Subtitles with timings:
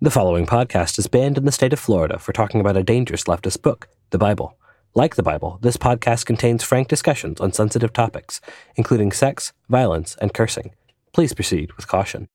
[0.00, 3.24] The following podcast is banned in the state of Florida for talking about a dangerous
[3.24, 4.56] leftist book, the Bible.
[4.94, 8.40] Like the Bible, this podcast contains frank discussions on sensitive topics,
[8.76, 10.70] including sex, violence, and cursing.
[11.12, 12.28] Please proceed with caution.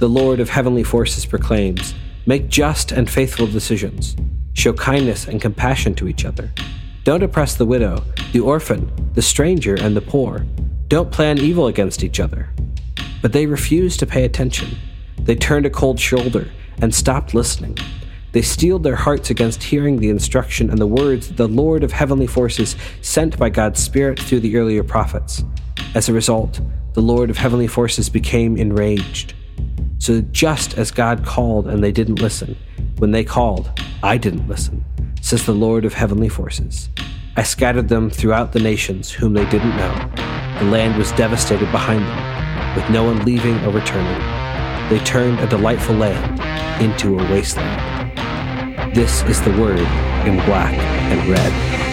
[0.00, 1.94] The Lord of heavenly forces proclaims
[2.26, 4.16] Make just and faithful decisions.
[4.54, 6.50] Show kindness and compassion to each other.
[7.04, 8.02] Don't oppress the widow,
[8.32, 10.44] the orphan, the stranger, and the poor.
[10.88, 12.48] Don't plan evil against each other.
[13.22, 14.76] But they refuse to pay attention.
[15.24, 16.50] They turned a cold shoulder
[16.82, 17.76] and stopped listening.
[18.32, 21.92] They steeled their hearts against hearing the instruction and the words that the Lord of
[21.92, 25.42] heavenly forces sent by God's Spirit through the earlier prophets.
[25.94, 26.60] As a result,
[26.92, 29.34] the Lord of heavenly forces became enraged.
[29.98, 32.56] So just as God called and they didn't listen,
[32.98, 33.70] when they called,
[34.02, 34.84] I didn't listen,
[35.20, 36.88] says the Lord of heavenly forces.
[37.36, 40.10] I scattered them throughout the nations whom they didn't know.
[40.60, 44.39] The land was devastated behind them, with no one leaving or returning.
[44.90, 46.40] They turned a delightful land
[46.82, 48.12] into a wasteland.
[48.92, 49.78] This is the word
[50.26, 51.89] in black and red.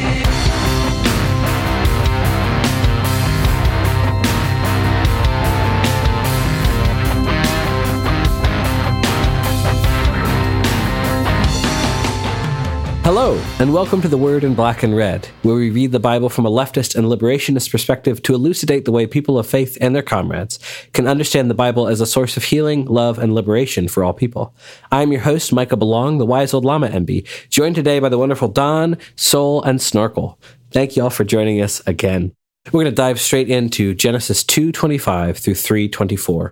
[13.60, 16.46] And welcome to The Word in Black and Red, where we read the Bible from
[16.46, 20.60] a leftist and liberationist perspective to elucidate the way people of faith and their comrades
[20.94, 24.54] can understand the Bible as a source of healing, love, and liberation for all people.
[24.92, 28.20] I am your host, Micah Belong, the wise old Llama MB, joined today by the
[28.20, 30.40] wonderful Don, Sol, and Snorkel.
[30.70, 32.34] Thank you all for joining us again.
[32.68, 36.52] We're going to dive straight into Genesis 2:25 through 3:24.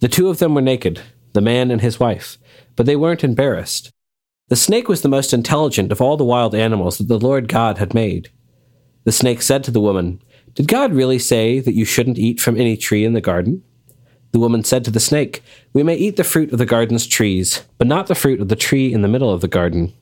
[0.00, 1.00] The two of them were naked,
[1.32, 2.36] the man and his wife,
[2.76, 3.90] but they weren't embarrassed.
[4.52, 7.78] The snake was the most intelligent of all the wild animals that the Lord God
[7.78, 8.28] had made.
[9.04, 10.20] The snake said to the woman,
[10.52, 13.64] Did God really say that you shouldn't eat from any tree in the garden?
[14.32, 15.42] The woman said to the snake,
[15.72, 18.54] We may eat the fruit of the garden's trees, but not the fruit of the
[18.54, 19.94] tree in the middle of the garden.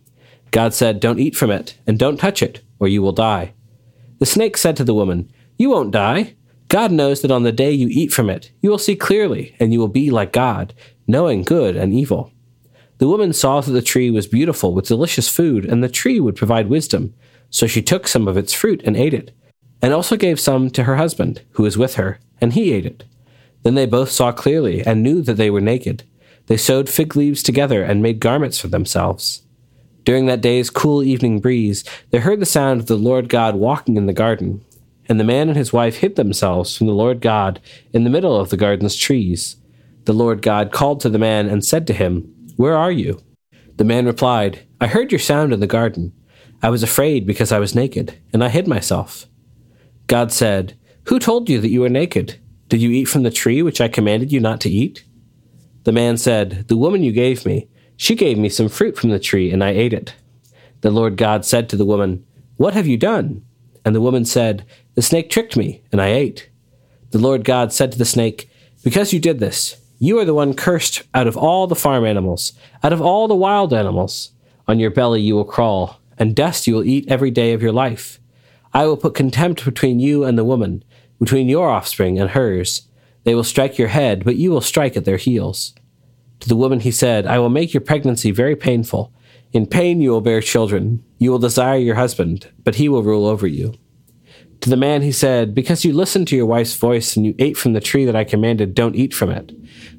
[0.51, 3.55] God said, Don't eat from it, and don't touch it, or you will die.
[4.19, 6.35] The snake said to the woman, You won't die.
[6.67, 9.73] God knows that on the day you eat from it, you will see clearly, and
[9.73, 10.75] you will be like God,
[11.07, 12.33] knowing good and evil.
[13.01, 16.37] The woman saw that the tree was beautiful with delicious food, and the tree would
[16.37, 17.15] provide wisdom.
[17.49, 19.31] So she took some of its fruit and ate it,
[19.81, 23.05] and also gave some to her husband, who was with her, and he ate it.
[23.63, 26.03] Then they both saw clearly and knew that they were naked.
[26.45, 29.45] They sewed fig leaves together and made garments for themselves.
[30.05, 33.97] During that day's cool evening breeze, they heard the sound of the Lord God walking
[33.97, 34.63] in the garden.
[35.09, 37.63] And the man and his wife hid themselves from the Lord God
[37.95, 39.57] in the middle of the garden's trees.
[40.05, 43.19] The Lord God called to the man and said to him, where are you?
[43.77, 46.13] The man replied, I heard your sound in the garden.
[46.63, 49.25] I was afraid because I was naked, and I hid myself.
[50.09, 52.39] God said, Who told you that you were naked?
[52.69, 55.07] Did you eat from the tree which I commanded you not to eat?
[55.85, 57.67] The man said, The woman you gave me,
[57.97, 60.15] she gave me some fruit from the tree, and I ate it.
[60.83, 62.27] The Lord God said to the woman,
[62.59, 63.43] What have you done?
[63.87, 64.67] And the woman said,
[64.97, 66.51] The snake tricked me, and I ate.
[67.13, 68.51] The Lord God said to the snake,
[68.85, 72.55] Because you did this, you are the one cursed out of all the farm animals,
[72.83, 74.33] out of all the wild animals.
[74.67, 77.71] On your belly you will crawl, and dust you will eat every day of your
[77.71, 78.19] life.
[78.73, 80.83] I will put contempt between you and the woman,
[81.19, 82.89] between your offspring and hers.
[83.25, 85.75] They will strike your head, but you will strike at their heels.
[86.41, 89.13] To the woman he said, I will make your pregnancy very painful.
[89.53, 91.05] In pain you will bear children.
[91.19, 93.75] You will desire your husband, but he will rule over you.
[94.61, 97.57] To the man he said, Because you listened to your wife's voice and you ate
[97.57, 99.53] from the tree that I commanded, don't eat from it.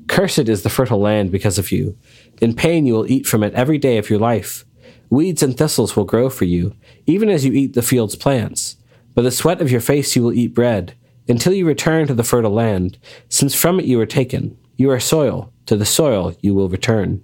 [0.07, 1.97] Cursed is the fertile land because of you.
[2.41, 4.65] In pain you will eat from it every day of your life.
[5.09, 8.77] Weeds and thistles will grow for you, even as you eat the field's plants.
[9.15, 10.95] By the sweat of your face you will eat bread,
[11.27, 12.97] until you return to the fertile land,
[13.29, 14.57] since from it you were taken.
[14.77, 17.23] You are soil, to the soil you will return.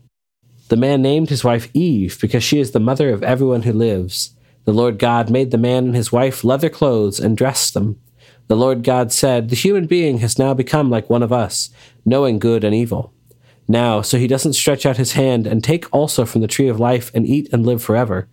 [0.70, 4.36] The man named his wife Eve, because she is the mother of everyone who lives.
[4.68, 8.02] The Lord God made the man and his wife leather clothes and dressed them.
[8.48, 11.70] The Lord God said, The human being has now become like one of us,
[12.04, 13.14] knowing good and evil.
[13.70, 16.82] Now, so he doesn't stretch out his hand and take also from the tree of
[16.82, 18.28] life and eat and live forever.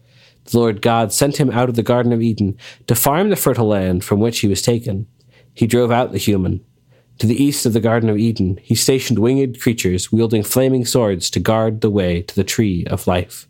[0.46, 2.58] The Lord God sent him out of the Garden of Eden
[2.88, 5.06] to farm the fertile land from which he was taken.
[5.54, 6.64] He drove out the human.
[7.20, 11.30] To the east of the Garden of Eden, he stationed winged creatures wielding flaming swords
[11.30, 13.46] to guard the way to the tree of life.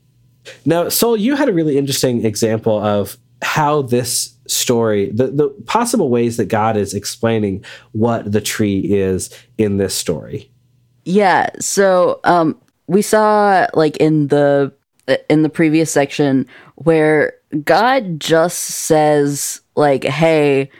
[0.64, 6.10] Now, Sol, you had a really interesting example of how this story, the, the possible
[6.10, 10.50] ways that God is explaining what the tree is in this story.
[11.04, 11.50] Yeah.
[11.60, 14.72] So um, we saw like in the
[15.28, 16.46] in the previous section
[16.76, 20.70] where God just says like, "Hey,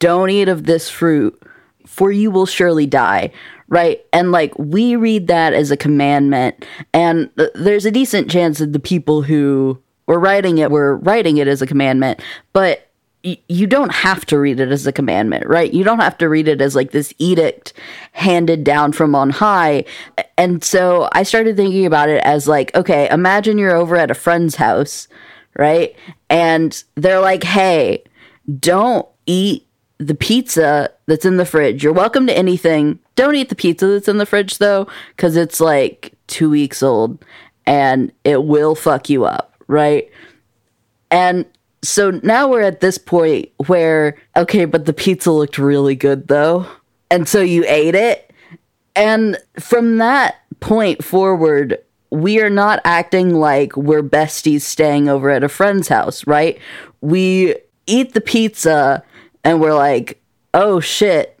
[0.00, 1.40] don't eat of this fruit,
[1.86, 3.30] for you will surely die."
[3.68, 4.04] Right?
[4.12, 8.72] And like we read that as a commandment, and th- there's a decent chance that
[8.72, 12.20] the people who were writing it were writing it as a commandment,
[12.52, 12.88] but
[13.22, 15.74] you don't have to read it as a commandment, right?
[15.74, 17.72] You don't have to read it as like this edict
[18.12, 19.84] handed down from on high.
[20.36, 24.14] And so I started thinking about it as like, okay, imagine you're over at a
[24.14, 25.08] friend's house,
[25.56, 25.96] right?
[26.30, 28.04] And they're like, hey,
[28.60, 29.66] don't eat
[29.98, 31.82] the pizza that's in the fridge.
[31.82, 33.00] You're welcome to anything.
[33.18, 34.86] Don't eat the pizza that's in the fridge though,
[35.16, 37.24] because it's like two weeks old
[37.66, 40.08] and it will fuck you up, right?
[41.10, 41.44] And
[41.82, 46.64] so now we're at this point where, okay, but the pizza looked really good though.
[47.10, 48.32] And so you ate it.
[48.94, 51.76] And from that point forward,
[52.10, 56.56] we are not acting like we're besties staying over at a friend's house, right?
[57.00, 57.56] We
[57.88, 59.02] eat the pizza
[59.42, 60.22] and we're like,
[60.54, 61.36] oh shit,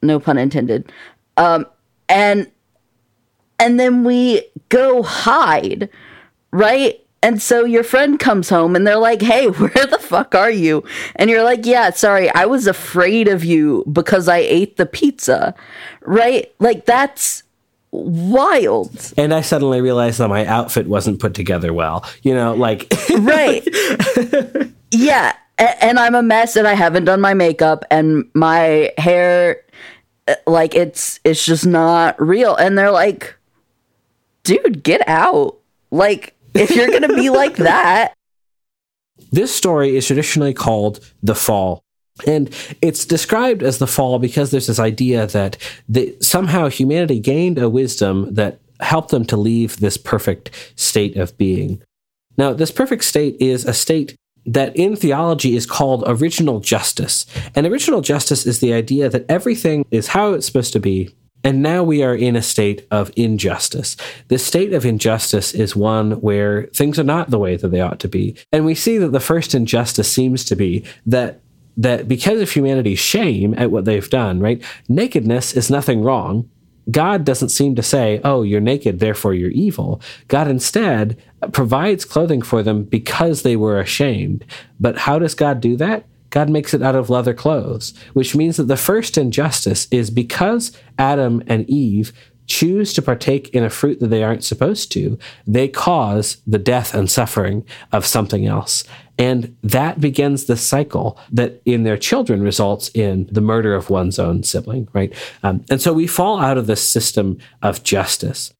[0.00, 0.90] no pun intended.
[1.38, 1.66] Um,
[2.08, 2.50] and
[3.58, 5.88] and then we go hide,
[6.52, 7.00] right?
[7.22, 10.84] And so your friend comes home and they're like, hey, where the fuck are you?
[11.16, 15.54] And you're like, yeah, sorry, I was afraid of you because I ate the pizza,
[16.02, 16.52] right?
[16.60, 17.42] Like, that's
[17.90, 19.12] wild.
[19.16, 22.04] And I suddenly realized that my outfit wasn't put together well.
[22.22, 22.92] You know, like.
[23.18, 23.66] right.
[24.92, 25.34] yeah.
[25.58, 29.62] And I'm a mess and I haven't done my makeup and my hair
[30.46, 33.36] like it's it's just not real and they're like
[34.44, 35.56] dude get out
[35.90, 38.14] like if you're going to be like that.
[39.30, 41.82] This story is traditionally called The Fall.
[42.26, 42.52] And
[42.82, 45.56] it's described as the fall because there's this idea that
[45.88, 51.36] the, somehow humanity gained a wisdom that helped them to leave this perfect state of
[51.38, 51.80] being.
[52.36, 54.16] Now, this perfect state is a state
[54.48, 57.26] that in theology is called original justice.
[57.54, 61.14] And original justice is the idea that everything is how it's supposed to be
[61.44, 63.96] and now we are in a state of injustice.
[64.26, 68.00] This state of injustice is one where things are not the way that they ought
[68.00, 68.36] to be.
[68.52, 71.40] And we see that the first injustice seems to be that
[71.76, 74.60] that because of humanity's shame at what they've done, right?
[74.88, 76.50] Nakedness is nothing wrong.
[76.90, 80.00] God doesn't seem to say, oh, you're naked, therefore you're evil.
[80.28, 84.44] God instead provides clothing for them because they were ashamed.
[84.80, 86.04] But how does God do that?
[86.30, 90.72] God makes it out of leather clothes, which means that the first injustice is because
[90.98, 92.12] Adam and Eve
[92.48, 96.94] choose to partake in a fruit that they aren't supposed to, they cause the death
[96.94, 98.84] and suffering of something else.
[99.18, 104.18] And that begins the cycle that in their children results in the murder of one's
[104.18, 105.12] own sibling, right?
[105.42, 108.52] Um, and so we fall out of this system of justice.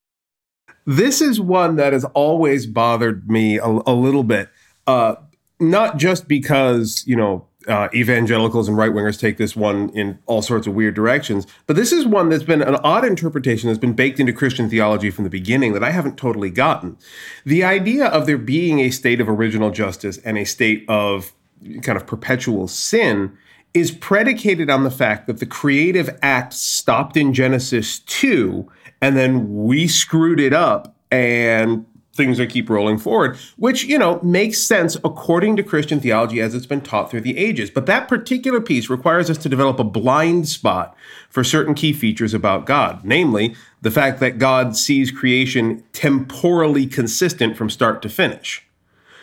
[0.84, 4.48] This is one that has always bothered me a, a little bit.
[4.86, 5.16] Uh,
[5.60, 10.42] not just because, you know, uh, evangelicals and right wingers take this one in all
[10.42, 11.46] sorts of weird directions.
[11.66, 15.10] But this is one that's been an odd interpretation that's been baked into Christian theology
[15.10, 16.96] from the beginning that I haven't totally gotten.
[17.44, 21.32] The idea of there being a state of original justice and a state of
[21.82, 23.36] kind of perpetual sin
[23.74, 28.68] is predicated on the fact that the creative act stopped in Genesis 2
[29.00, 31.86] and then we screwed it up and
[32.18, 36.54] things that keep rolling forward, which, you know, makes sense according to Christian theology as
[36.54, 37.70] it's been taught through the ages.
[37.70, 40.94] But that particular piece requires us to develop a blind spot
[41.30, 47.56] for certain key features about God, namely the fact that God sees creation temporally consistent
[47.56, 48.62] from start to finish.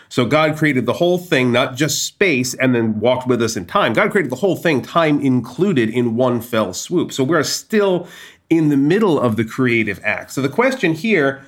[0.09, 3.65] So God created the whole thing, not just space, and then walked with us in
[3.65, 3.93] time.
[3.93, 7.11] God created the whole thing, time included, in one fell swoop.
[7.11, 8.07] So we're still
[8.49, 10.31] in the middle of the creative act.
[10.31, 11.43] So the question here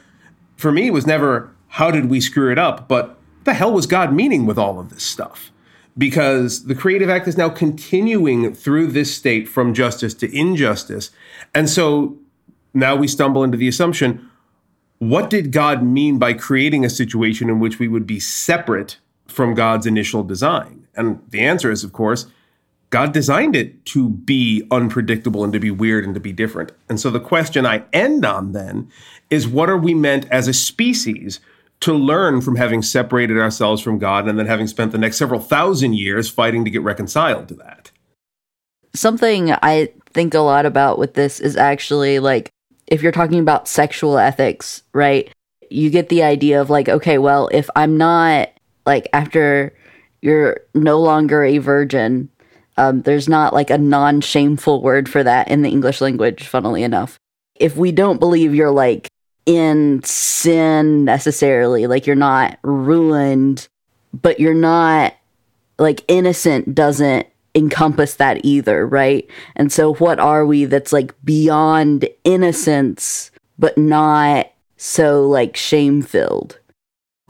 [0.58, 3.86] for me it was never how did we screw it up, but the hell was
[3.86, 5.52] God meaning with all of this stuff?
[5.98, 11.12] Because the creative act is now continuing through this state from justice to injustice.
[11.56, 12.18] And so
[12.74, 14.30] now we stumble into the assumption
[15.00, 18.98] what did God mean by creating a situation in which we would be separate
[19.28, 20.88] from God's initial design?
[20.96, 22.26] And the answer is, of course,
[22.90, 26.72] God designed it to be unpredictable and to be weird and to be different.
[26.88, 28.90] And so the question I end on then
[29.30, 31.40] is what are we meant as a species
[31.82, 35.40] to learn from having separated ourselves from God and then having spent the next several
[35.40, 37.92] thousand years fighting to get reconciled to that?
[38.94, 42.50] Something I think a lot about with this is actually like
[42.88, 45.30] if you're talking about sexual ethics, right?
[45.70, 48.50] You get the idea of like, okay, well, if I'm not
[48.86, 49.76] like after
[50.22, 52.30] you're no longer a virgin,
[52.78, 56.84] um, there's not like a non shameful word for that in the English language, funnily
[56.84, 57.18] enough.
[57.56, 59.10] If we don't believe you're like
[59.46, 63.68] in sin necessarily, like you're not ruined,
[64.14, 65.16] but you're not
[65.80, 69.28] like innocent doesn't encompass that either, right?
[69.56, 76.60] And so what are we that's like beyond innocence but not so like shame filled?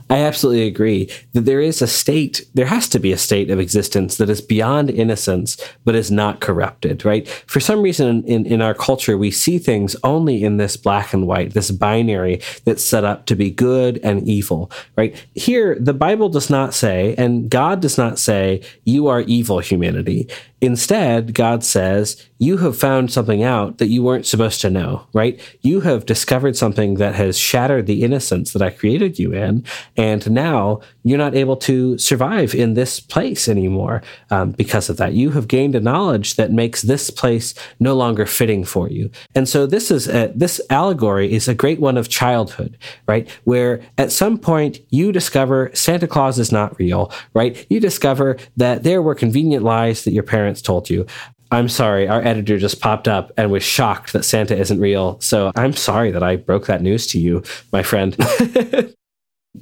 [0.10, 3.60] I absolutely agree that there is a state, there has to be a state of
[3.60, 7.28] existence that is beyond innocence, but is not corrupted, right?
[7.48, 11.28] For some reason in, in our culture, we see things only in this black and
[11.28, 15.16] white, this binary that's set up to be good and evil, right?
[15.36, 20.30] Here, the Bible does not say, and God does not say, you are evil humanity.
[20.60, 25.40] Instead, God says, you have found something out that you weren't supposed to know, right?
[25.62, 29.64] You have discovered something that has shattered the innocence that I created you in.
[29.98, 35.14] And now you're not able to survive in this place anymore um, because of that.
[35.14, 39.10] You have gained a knowledge that makes this place no longer fitting for you.
[39.34, 42.78] And so this is a, this allegory is a great one of childhood,
[43.08, 43.28] right?
[43.44, 47.66] Where at some point you discover Santa Claus is not real, right?
[47.70, 51.08] You discover that there were convenient lies that your parents told you.
[51.50, 55.20] I'm sorry, our editor just popped up and was shocked that Santa isn't real.
[55.22, 58.18] So I'm sorry that I broke that news to you, my friend.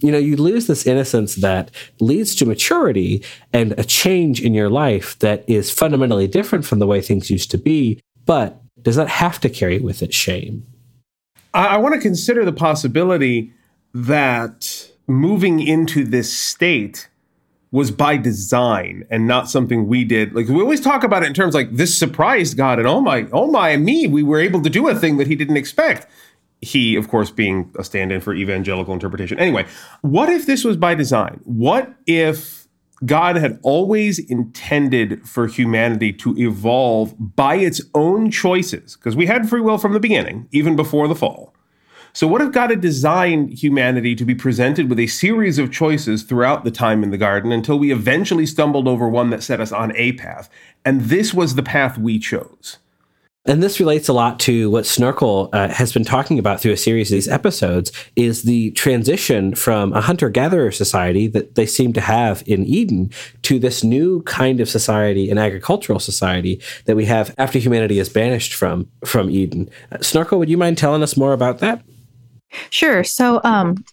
[0.02, 3.24] you know, you lose this innocence that leads to maturity
[3.54, 7.52] and a change in your life that is fundamentally different from the way things used
[7.52, 8.00] to be.
[8.26, 10.66] But does that have to carry with it shame?
[11.54, 13.54] I, I want to consider the possibility
[13.94, 17.10] that moving into this state
[17.72, 20.34] was by design and not something we did.
[20.34, 23.28] Like we always talk about it in terms like this surprised God and oh my,
[23.34, 26.08] oh my, me, we were able to do a thing that he didn't expect
[26.62, 29.40] he, of course, being a stand in for evangelical interpretation.
[29.40, 29.66] Anyway,
[30.02, 31.40] what if this was by design?
[31.44, 32.68] What if
[33.06, 38.96] God had always intended for humanity to evolve by its own choices?
[38.96, 41.54] Because we had free will from the beginning, even before the fall.
[42.14, 46.24] So, what if God had designed humanity to be presented with a series of choices
[46.24, 49.74] throughout the time in the garden until we eventually stumbled over one that set us
[49.74, 50.50] on a path?
[50.86, 52.78] And this was the path we chose.
[53.48, 56.78] And this relates a lot to what Snorkel uh, has been talking about through a
[56.78, 62.02] series of these episodes is the transition from a hunter-gatherer society that they seem to
[62.02, 63.12] have in Eden
[63.44, 68.10] to this new kind of society, an agricultural society that we have after humanity is
[68.10, 69.70] banished from from Eden.
[69.92, 71.84] Uh, Snorkel, would you mind telling us more about that?
[72.72, 73.04] Sure.
[73.04, 73.84] So, um,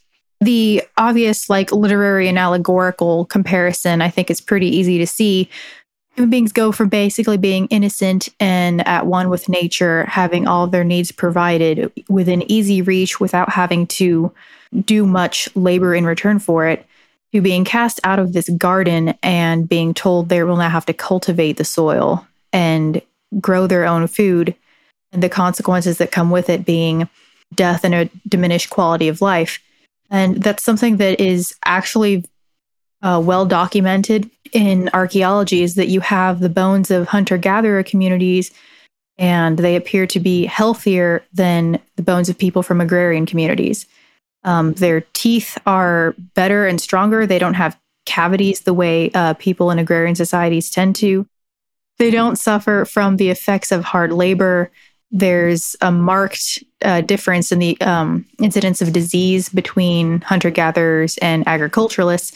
[0.41, 5.49] the obvious, like literary and allegorical comparison, I think is pretty easy to see
[6.15, 10.85] Human beings go from basically being innocent and at one with nature, having all their
[10.85, 14.33] needs provided within easy reach without having to
[14.85, 16.87] do much labor in return for it,
[17.33, 20.93] to being cast out of this garden and being told they will now have to
[20.93, 23.01] cultivate the soil and
[23.41, 24.55] grow their own food,
[25.13, 27.09] and the consequences that come with it being
[27.55, 29.63] death and a diminished quality of life.
[30.11, 32.25] And that's something that is actually
[33.03, 38.51] uh, well documented in archaeology is that you have the bones of hunter gatherer communities
[39.19, 43.87] and they appear to be healthier than the bones of people from agrarian communities.
[44.45, 47.27] Um, their teeth are better and stronger.
[47.27, 51.27] They don't have cavities the way uh, people in agrarian societies tend to.
[51.99, 54.71] They don't suffer from the effects of hard labor.
[55.11, 61.47] There's a marked uh, difference in the um, incidence of disease between hunter gatherers and
[61.47, 62.33] agriculturalists.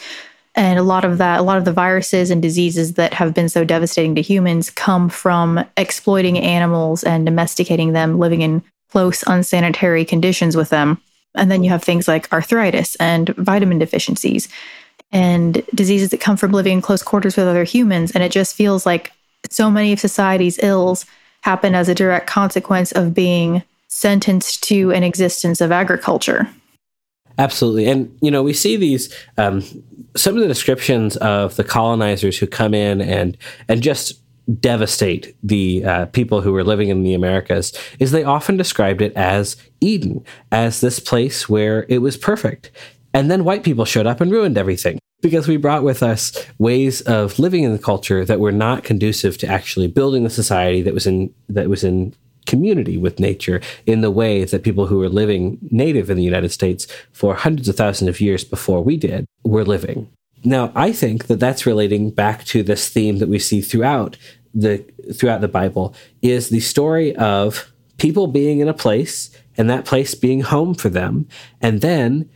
[0.56, 3.50] And a lot of that, a lot of the viruses and diseases that have been
[3.50, 10.04] so devastating to humans come from exploiting animals and domesticating them, living in close, unsanitary
[10.06, 11.00] conditions with them.
[11.34, 14.48] And then you have things like arthritis and vitamin deficiencies
[15.12, 18.12] and diseases that come from living in close quarters with other humans.
[18.12, 19.12] And it just feels like
[19.50, 21.04] so many of society's ills
[21.42, 26.48] happen as a direct consequence of being sentenced to an existence of agriculture.
[27.38, 27.87] Absolutely.
[27.87, 29.62] And, you know, we see these, um,
[30.16, 33.37] some of the descriptions of the colonizers who come in and,
[33.69, 34.21] and just
[34.61, 39.12] devastate the uh, people who were living in the Americas is they often described it
[39.16, 42.71] as Eden, as this place where it was perfect.
[43.12, 47.00] And then white people showed up and ruined everything because we brought with us ways
[47.02, 50.95] of living in the culture that were not conducive to actually building the society that
[50.95, 52.14] was in that was in
[52.46, 56.50] community with nature in the way that people who were living native in the United
[56.50, 60.08] States for hundreds of thousands of years before we did were living.
[60.44, 64.16] Now, I think that that's relating back to this theme that we see throughout
[64.54, 64.78] the
[65.14, 70.14] throughout the Bible is the story of people being in a place and that place
[70.14, 71.28] being home for them
[71.60, 72.28] and then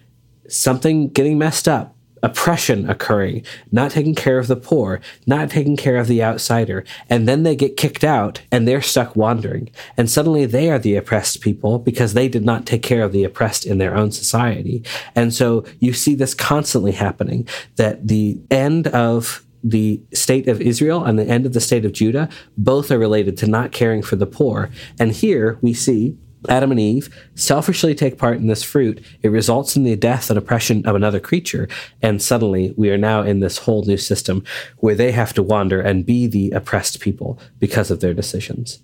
[0.49, 5.97] something getting messed up oppression occurring, not taking care of the poor, not taking care
[5.97, 9.71] of the outsider, and then they get kicked out and they're stuck wandering.
[9.97, 13.25] And suddenly they are the oppressed people because they did not take care of the
[13.25, 14.85] oppressed in their own society.
[15.15, 21.05] And so you see this constantly happening that the end of the state of Israel
[21.05, 24.17] and the end of the state of Judah, both are related to not caring for
[24.17, 24.71] the poor.
[24.99, 26.17] And here we see
[26.49, 29.05] Adam and Eve selfishly take part in this fruit.
[29.23, 31.69] It results in the death and oppression of another creature.
[32.03, 34.45] And suddenly we are now in this whole new system
[34.79, 38.83] where they have to wander and be the oppressed people because of their decisions.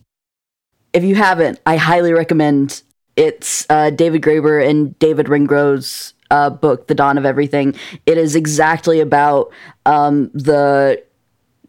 [0.93, 2.83] If you haven't, I highly recommend
[3.17, 7.75] it's uh, David Graeber and David Wengrow's uh, book, The Dawn of Everything.
[8.05, 9.51] It is exactly about
[9.87, 11.03] um, the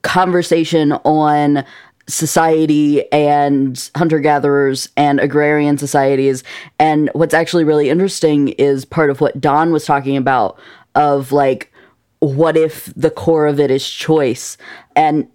[0.01, 1.63] conversation on
[2.07, 6.43] society and hunter gatherers and agrarian societies.
[6.79, 10.57] And what's actually really interesting is part of what Don was talking about
[10.95, 11.71] of like,
[12.19, 14.57] what if the core of it is choice?
[14.95, 15.27] And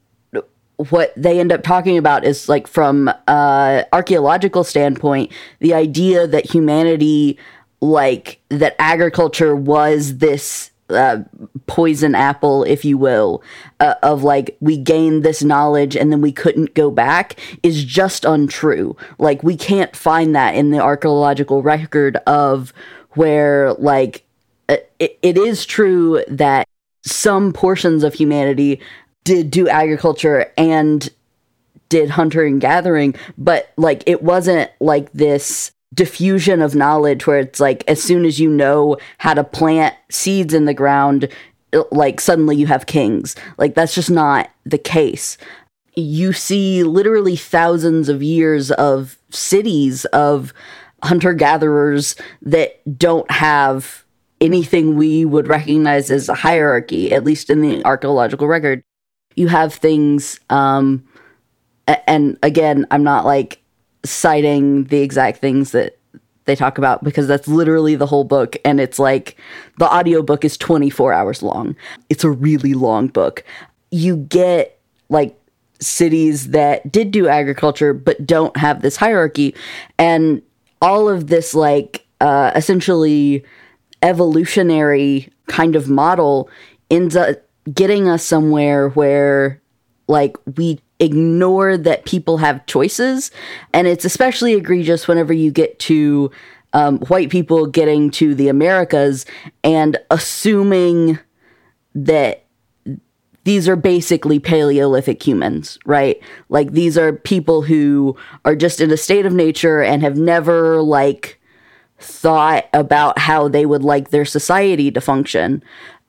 [0.91, 6.51] what they end up talking about is like from uh archaeological standpoint the idea that
[6.51, 7.39] humanity
[7.81, 11.25] like that agriculture was this uh,
[11.67, 13.43] poison apple, if you will,
[13.81, 18.25] uh, of like we gained this knowledge and then we couldn't go back is just
[18.25, 18.97] untrue.
[19.19, 22.73] Like we can't find that in the archaeological record of
[23.11, 24.25] where like
[24.69, 26.67] uh, it, it is true that
[27.05, 28.81] some portions of humanity
[29.25, 31.09] did do agriculture and
[31.89, 37.61] did hunter and gathering, but like it wasn't like this diffusion of knowledge where it's
[37.61, 41.29] like as soon as you know how to plant seeds in the ground
[41.91, 43.35] like suddenly you have kings.
[43.59, 45.39] Like that's just not the case.
[45.95, 50.53] You see literally thousands of years of cities of
[51.03, 54.05] hunter gatherers that don't have
[54.41, 58.83] anything we would recognize as a hierarchy at least in the archaeological record.
[59.35, 61.05] You have things um
[62.07, 63.62] and again i'm not like
[64.05, 65.99] citing the exact things that
[66.45, 69.37] they talk about because that's literally the whole book and it's like
[69.79, 71.77] the audiobook is 24 hours long.
[72.11, 73.45] It's a really long book.
[73.91, 75.39] You get like
[75.81, 79.55] cities that did do agriculture but don't have this hierarchy
[79.99, 80.41] and
[80.81, 83.45] all of this like uh essentially
[84.01, 86.49] evolutionary kind of model
[86.91, 87.37] ends up
[87.75, 89.61] getting us somewhere where
[90.07, 93.31] like we ignore that people have choices.
[93.75, 96.31] And it's especially egregious whenever you get to
[96.73, 99.27] um, white people getting to the Americas
[99.63, 101.19] and assuming
[101.95, 102.47] that
[103.45, 106.23] these are basically Paleolithic humans, right?
[106.49, 110.81] Like these are people who are just in a state of nature and have never
[110.81, 111.41] like
[111.99, 115.63] thought about how they would like their society to function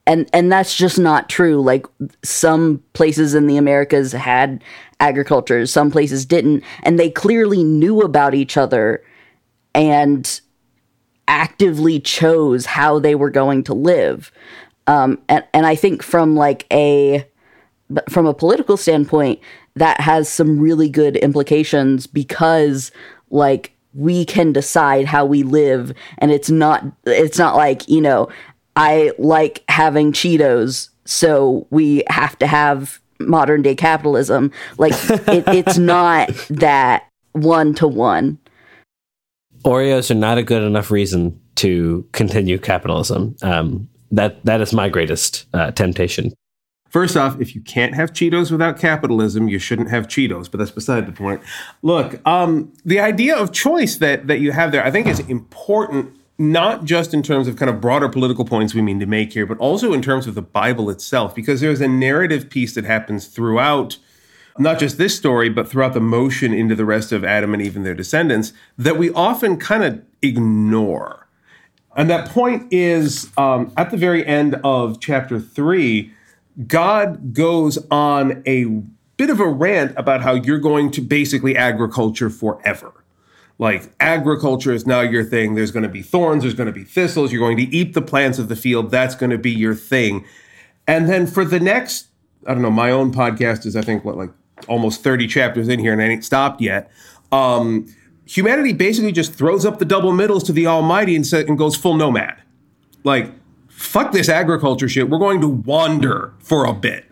[0.05, 1.61] and and that's just not true.
[1.61, 1.85] Like
[2.23, 4.63] some places in the americas had
[4.99, 9.03] agriculture some places didn't and they clearly knew about each other
[9.75, 10.39] and
[11.27, 14.31] actively chose how they were going to live.
[14.87, 17.25] Um, and, and i think from like a
[18.09, 19.39] from a political standpoint
[19.75, 22.91] that has some really good implications because
[23.29, 28.27] like we can decide how we live and it's not it's not like you know
[28.75, 34.51] I like having Cheetos, so we have to have modern day capitalism.
[34.77, 38.39] Like it, it's not that one to one.
[39.63, 43.35] Oreos are not a good enough reason to continue capitalism.
[43.41, 46.33] Um, that that is my greatest uh, temptation.
[46.89, 50.51] First off, if you can't have Cheetos without capitalism, you shouldn't have Cheetos.
[50.51, 51.41] But that's beside the point.
[51.81, 56.15] Look, um, the idea of choice that that you have there, I think, is important
[56.37, 59.45] not just in terms of kind of broader political points we mean to make here,
[59.45, 63.27] but also in terms of the Bible itself, because there's a narrative piece that happens
[63.27, 63.97] throughout
[64.57, 67.75] not just this story, but throughout the motion into the rest of Adam and Eve
[67.75, 71.27] and their descendants that we often kind of ignore.
[71.95, 76.11] And that point is um, at the very end of chapter three,
[76.67, 78.65] God goes on a
[79.17, 83.02] bit of a rant about how you're going to basically agriculture forever
[83.59, 85.55] like agriculture is now your thing.
[85.55, 87.31] There's going to be thorns, there's going to be thistles.
[87.31, 88.91] You're going to eat the plants of the field.
[88.91, 90.25] That's going to be your thing.
[90.87, 92.07] And then for the next,
[92.45, 94.31] I don't know, my own podcast is, I think, what, like
[94.67, 96.91] almost 30 chapters in here and I ain't stopped yet.
[97.31, 97.87] Um,
[98.25, 101.95] humanity basically just throws up the double middles to the Almighty and, and goes full
[101.95, 102.41] nomad.
[103.03, 103.31] Like,
[103.69, 105.09] fuck this agriculture shit.
[105.09, 107.05] We're going to wander for a bit.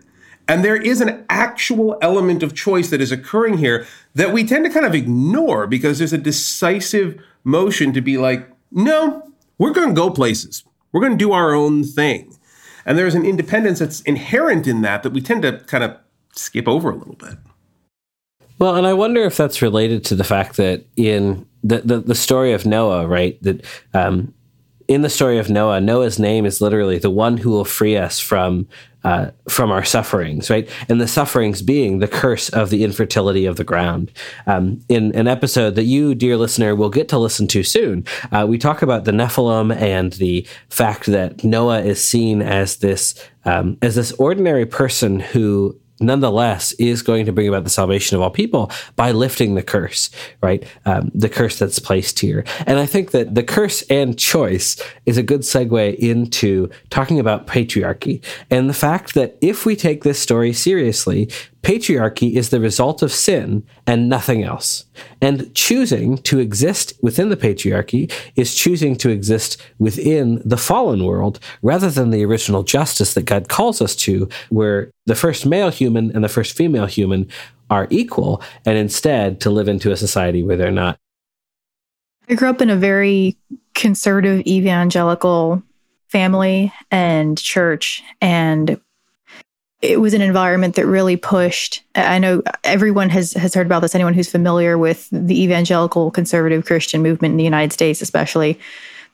[0.52, 4.66] And there is an actual element of choice that is occurring here that we tend
[4.66, 9.88] to kind of ignore because there's a decisive motion to be like, no, we're going
[9.88, 10.62] to go places.
[10.92, 12.36] We're going to do our own thing.
[12.84, 15.96] And there's an independence that's inherent in that that we tend to kind of
[16.34, 17.38] skip over a little bit.
[18.58, 22.14] Well, and I wonder if that's related to the fact that in the, the, the
[22.14, 24.34] story of Noah, right, that um,
[24.86, 28.20] in the story of Noah, Noah's name is literally the one who will free us
[28.20, 28.68] from
[29.04, 30.68] uh, from our sufferings, right?
[30.88, 34.12] And the sufferings being the curse of the infertility of the ground.
[34.46, 38.46] Um, in an episode that you, dear listener, will get to listen to soon, uh,
[38.48, 43.76] we talk about the Nephilim and the fact that Noah is seen as this um,
[43.82, 48.30] as this ordinary person who nonetheless is going to bring about the salvation of all
[48.30, 50.10] people by lifting the curse,
[50.42, 50.64] right?
[50.84, 52.44] Um, the curse that's placed here.
[52.66, 57.46] And I think that the curse and choice is a good segue into talking about
[57.46, 61.30] patriarchy and the fact that if we take this story seriously,
[61.62, 64.84] Patriarchy is the result of sin and nothing else.
[65.20, 71.38] And choosing to exist within the patriarchy is choosing to exist within the fallen world
[71.62, 76.14] rather than the original justice that God calls us to, where the first male human
[76.14, 77.28] and the first female human
[77.70, 80.98] are equal, and instead to live into a society where they're not.
[82.28, 83.36] I grew up in a very
[83.74, 85.62] conservative evangelical
[86.08, 88.78] family and church, and
[89.82, 93.94] it was an environment that really pushed i know everyone has has heard about this.
[93.94, 98.58] Anyone who's familiar with the evangelical conservative christian movement in the united states especially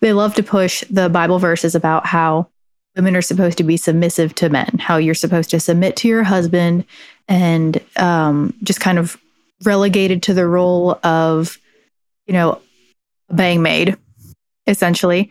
[0.00, 2.48] they love to push the bible verses about how
[2.96, 6.22] women are supposed to be submissive to men how you're supposed to submit to your
[6.22, 6.85] husband
[7.28, 9.18] and um, just kind of
[9.64, 11.59] relegated to the role of
[12.26, 12.61] you know
[13.35, 13.96] being maid
[14.66, 15.31] essentially.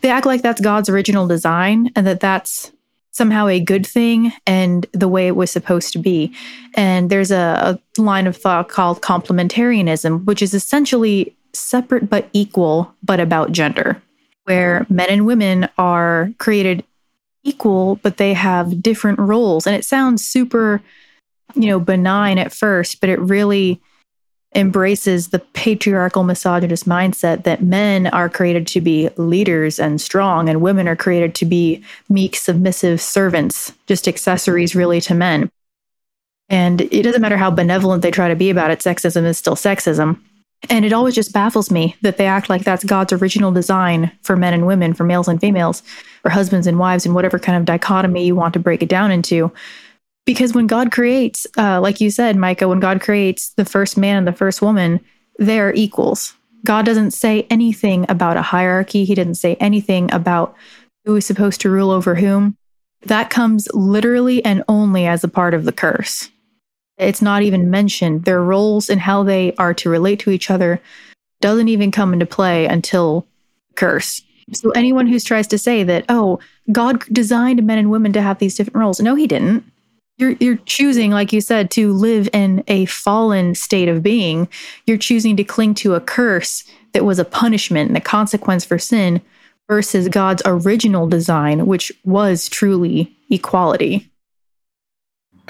[0.00, 2.72] They act like that's god's original design and that that's
[3.18, 6.32] somehow a good thing and the way it was supposed to be.
[6.74, 12.94] And there's a, a line of thought called complementarianism, which is essentially separate but equal,
[13.02, 14.00] but about gender,
[14.44, 16.84] where men and women are created
[17.42, 19.66] equal, but they have different roles.
[19.66, 20.80] And it sounds super,
[21.54, 23.80] you know, benign at first, but it really
[24.54, 30.62] embraces the patriarchal misogynist mindset that men are created to be leaders and strong, and
[30.62, 35.50] women are created to be meek, submissive servants, just accessories really to men.
[36.48, 39.56] And it doesn't matter how benevolent they try to be about it, sexism is still
[39.56, 40.18] sexism.
[40.70, 44.34] And it always just baffles me that they act like that's God's original design for
[44.34, 45.82] men and women, for males and females,
[46.22, 49.12] for husbands and wives, and whatever kind of dichotomy you want to break it down
[49.12, 49.52] into
[50.28, 54.18] because when God creates, uh, like you said, Micah, when God creates the first man
[54.18, 55.00] and the first woman,
[55.38, 56.34] they're equals.
[56.66, 59.06] God doesn't say anything about a hierarchy.
[59.06, 60.54] He didn't say anything about
[61.06, 62.58] who is supposed to rule over whom.
[63.06, 66.28] That comes literally and only as a part of the curse.
[66.98, 68.26] It's not even mentioned.
[68.26, 70.78] Their roles and how they are to relate to each other
[71.40, 73.26] doesn't even come into play until
[73.76, 74.20] curse.
[74.52, 76.38] So anyone who tries to say that, oh,
[76.70, 79.64] God designed men and women to have these different roles, no, he didn't
[80.18, 84.48] you're you're choosing like you said to live in a fallen state of being.
[84.86, 88.78] You're choosing to cling to a curse that was a punishment and a consequence for
[88.78, 89.22] sin
[89.68, 94.10] versus god's original design which was truly equality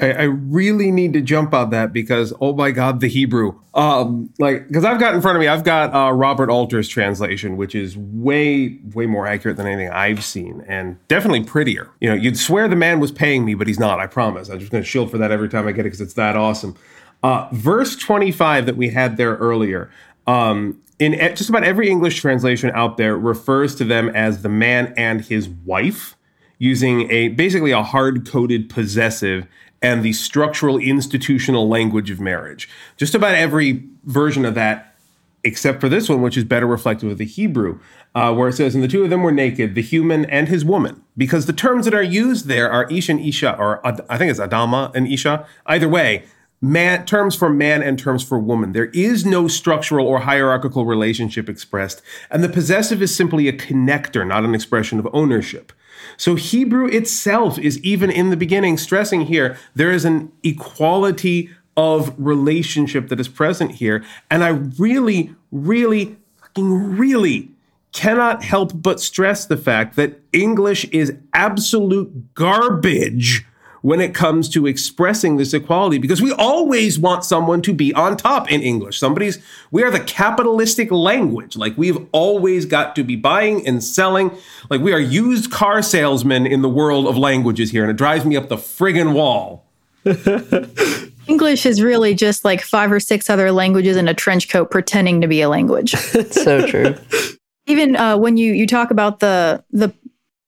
[0.01, 3.59] I, I, really need to jump on that because oh my god, the Hebrew.
[3.75, 7.57] Um, like because I've got in front of me, I've got uh, Robert Alter's translation,
[7.57, 11.91] which is way way more accurate than anything I've seen, and definitely prettier.
[12.01, 14.01] You know, you'd swear the man was paying me, but he's not.
[14.01, 14.49] I promise.
[14.49, 16.37] I'm just going to shield for that every time I get it because it's that
[16.37, 16.77] awesome.
[17.23, 19.91] Uh, verse 25 that we had there earlier.
[20.27, 24.93] Um, in just about every English translation out there refers to them as the man
[24.97, 26.17] and his wife
[26.59, 29.47] using a basically a hard coded possessive
[29.83, 32.69] and the structural institutional language of marriage.
[32.97, 34.97] Just about every version of that,
[35.45, 37.79] except for this one, which is better reflective of the Hebrew,
[38.15, 40.65] uh, where it says, And the two of them were naked, the human and his
[40.65, 41.03] woman.
[41.17, 44.41] Because the terms that are used there are Ish and Isha, or I think it's
[44.41, 45.47] Adama and Isha.
[45.67, 46.25] Either way,
[46.61, 48.73] man, terms for man and terms for woman.
[48.73, 54.27] There is no structural or hierarchical relationship expressed, and the possessive is simply a connector,
[54.27, 55.73] not an expression of ownership.
[56.17, 62.13] So Hebrew itself is even in the beginning stressing here there is an equality of
[62.19, 64.05] relationship that is present here.
[64.31, 67.53] And I really, really, fucking really
[67.93, 73.47] cannot help but stress the fact that English is absolute garbage
[73.83, 78.17] when it comes to expressing this equality because we always want someone to be on
[78.17, 78.99] top in English.
[78.99, 79.39] Somebody's,
[79.71, 81.57] we are the capitalistic language.
[81.57, 84.31] Like we've always got to be buying and selling.
[84.71, 88.25] Like we are used car salesmen in the world of languages here, and it drives
[88.25, 89.65] me up the friggin' wall.
[91.29, 95.21] English is really just like five or six other languages in a trench coat pretending
[95.21, 95.91] to be a language.
[96.31, 96.95] so true.
[97.67, 99.93] Even uh, when you you talk about the the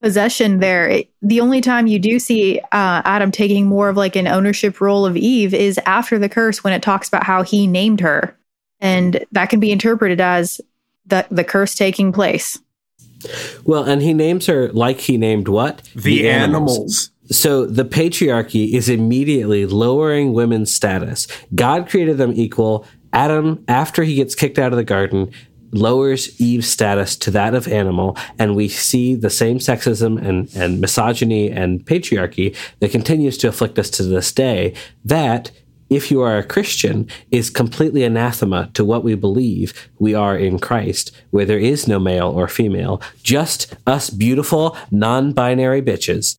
[0.02, 0.88] possession there.
[0.88, 4.80] It, the only time you do see uh, Adam taking more of like an ownership
[4.80, 8.36] role of Eve is after the curse when it talks about how he named her.
[8.80, 10.60] And that can be interpreted as
[11.06, 12.58] the, the curse taking place.
[13.64, 15.82] Well, and he names her like he named what?
[15.94, 16.76] The, the animals.
[16.78, 17.10] animals.
[17.30, 21.28] So the patriarchy is immediately lowering women's status.
[21.54, 22.86] God created them equal.
[23.12, 25.30] Adam, after he gets kicked out of the garden,
[25.72, 30.80] lowers Eve's status to that of animal, and we see the same sexism and, and
[30.80, 34.74] misogyny and patriarchy that continues to afflict us to this day.
[35.04, 35.50] That,
[35.88, 40.58] if you are a Christian, is completely anathema to what we believe we are in
[40.58, 46.36] Christ, where there is no male or female, just us beautiful, non binary bitches.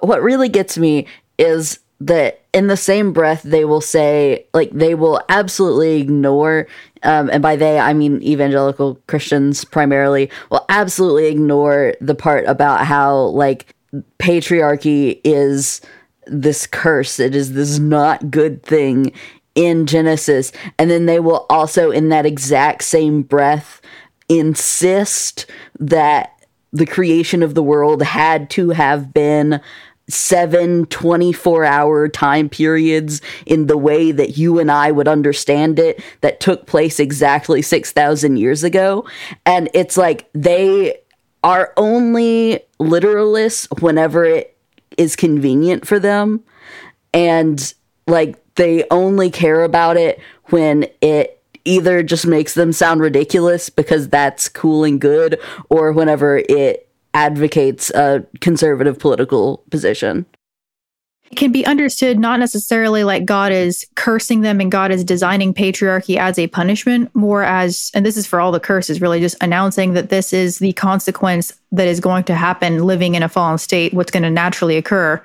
[0.00, 1.06] What really gets me
[1.38, 6.66] is that in the same breath they will say like they will absolutely ignore
[7.02, 12.86] um, and by they I mean evangelical Christians primarily, will absolutely ignore the part about
[12.86, 13.74] how like
[14.18, 15.80] patriarchy is
[16.26, 17.18] this curse.
[17.18, 19.12] It is this not good thing
[19.54, 20.52] in Genesis.
[20.78, 23.80] And then they will also, in that exact same breath,
[24.28, 25.46] insist
[25.80, 26.34] that
[26.72, 29.60] the creation of the world had to have been
[30.08, 36.02] seven 24 hour time periods in the way that you and I would understand it
[36.22, 39.06] that took place exactly 6,000 years ago.
[39.44, 40.98] And it's like they
[41.44, 44.56] are only literalists whenever it
[44.96, 46.42] is convenient for them.
[47.14, 47.72] And
[48.06, 54.08] like they only care about it when it either just makes them sound ridiculous because
[54.08, 60.26] that's cool and good or whenever it advocates a conservative political position.
[61.30, 65.52] It can be understood not necessarily like God is cursing them and God is designing
[65.52, 69.36] patriarchy as a punishment, more as, and this is for all the curses, really just
[69.42, 73.58] announcing that this is the consequence that is going to happen living in a fallen
[73.58, 75.22] state, what's going to naturally occur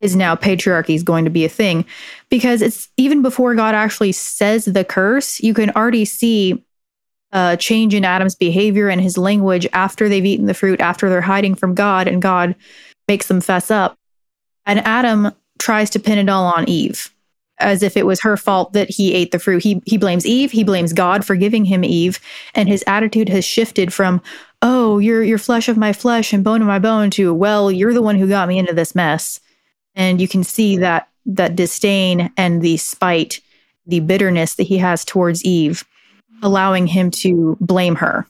[0.00, 1.84] is now patriarchy is going to be a thing
[2.30, 6.64] because it's even before God actually says the curse, you can already see
[7.32, 11.20] a change in Adam's behavior and his language after they've eaten the fruit, after they're
[11.20, 12.54] hiding from God, and God
[13.06, 13.96] makes them fess up.
[14.66, 17.12] And Adam tries to pin it all on Eve,
[17.58, 19.62] as if it was her fault that he ate the fruit.
[19.62, 22.18] He he blames Eve, he blames God for giving him Eve,
[22.54, 24.22] and his attitude has shifted from,
[24.62, 27.94] "Oh, you're you're flesh of my flesh and bone of my bone," to, "Well, you're
[27.94, 29.40] the one who got me into this mess."
[29.94, 33.40] And you can see that that disdain and the spite,
[33.86, 35.84] the bitterness that he has towards Eve
[36.42, 38.26] allowing him to blame her.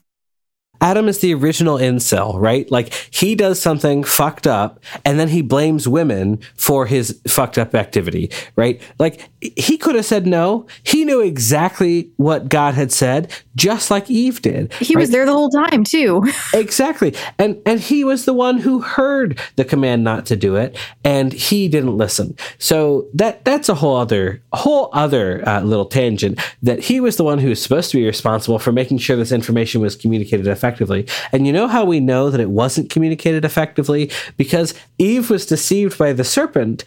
[0.81, 2.69] Adam is the original incel, right?
[2.71, 7.75] Like he does something fucked up and then he blames women for his fucked up
[7.75, 8.81] activity, right?
[8.97, 10.67] Like he could have said no.
[10.83, 14.71] He knew exactly what God had said, just like Eve did.
[14.73, 15.01] He right?
[15.01, 16.23] was there the whole time too.
[16.53, 17.13] exactly.
[17.37, 21.33] And and he was the one who heard the command not to do it and
[21.33, 22.37] he didn't listen.
[22.57, 27.23] So that that's a whole other whole other uh, little tangent that he was the
[27.25, 30.68] one who was supposed to be responsible for making sure this information was communicated effectively
[30.69, 31.07] effectively.
[31.31, 34.11] And you know how we know that it wasn't communicated effectively?
[34.37, 36.83] Because Eve was deceived by the serpent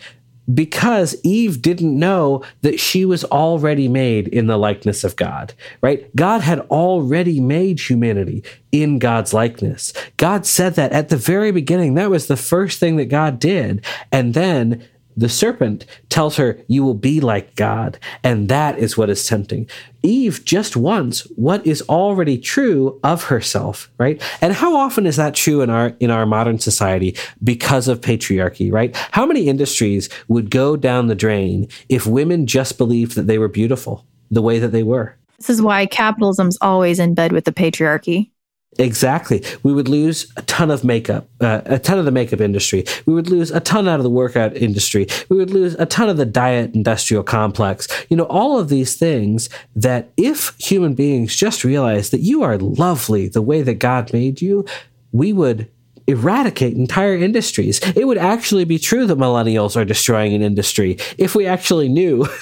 [0.52, 6.14] because Eve didn't know that she was already made in the likeness of God, right?
[6.16, 8.42] God had already made humanity
[8.72, 9.92] in God's likeness.
[10.16, 11.94] God said that at the very beginning.
[11.94, 13.84] That was the first thing that God did.
[14.10, 14.82] And then
[15.16, 17.98] the serpent tells her, You will be like God.
[18.22, 19.68] And that is what is tempting.
[20.02, 24.20] Eve just wants what is already true of herself, right?
[24.40, 28.72] And how often is that true in our in our modern society because of patriarchy,
[28.72, 28.96] right?
[29.12, 33.48] How many industries would go down the drain if women just believed that they were
[33.48, 35.16] beautiful the way that they were?
[35.38, 38.30] This is why capitalism's always in bed with the patriarchy.
[38.78, 39.44] Exactly.
[39.62, 42.84] We would lose a ton of makeup, uh, a ton of the makeup industry.
[43.04, 45.06] We would lose a ton out of the workout industry.
[45.28, 47.86] We would lose a ton of the diet industrial complex.
[48.08, 52.56] You know, all of these things that if human beings just realize that you are
[52.56, 54.64] lovely the way that God made you,
[55.12, 55.68] we would
[56.06, 57.78] eradicate entire industries.
[57.94, 62.24] It would actually be true that millennials are destroying an industry if we actually knew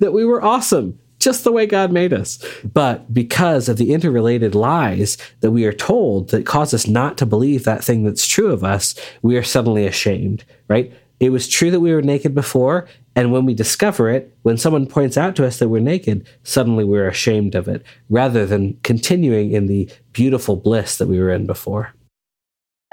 [0.00, 2.38] that we were awesome just the way God made us.
[2.62, 7.26] But because of the interrelated lies that we are told that cause us not to
[7.26, 10.92] believe that thing that's true of us, we are suddenly ashamed, right?
[11.20, 14.86] It was true that we were naked before, and when we discover it, when someone
[14.86, 19.52] points out to us that we're naked, suddenly we're ashamed of it, rather than continuing
[19.52, 21.94] in the beautiful bliss that we were in before.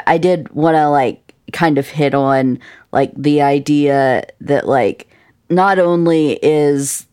[0.08, 2.60] I did want to like kind of hit on
[2.92, 5.08] like the idea that like
[5.50, 7.08] not only is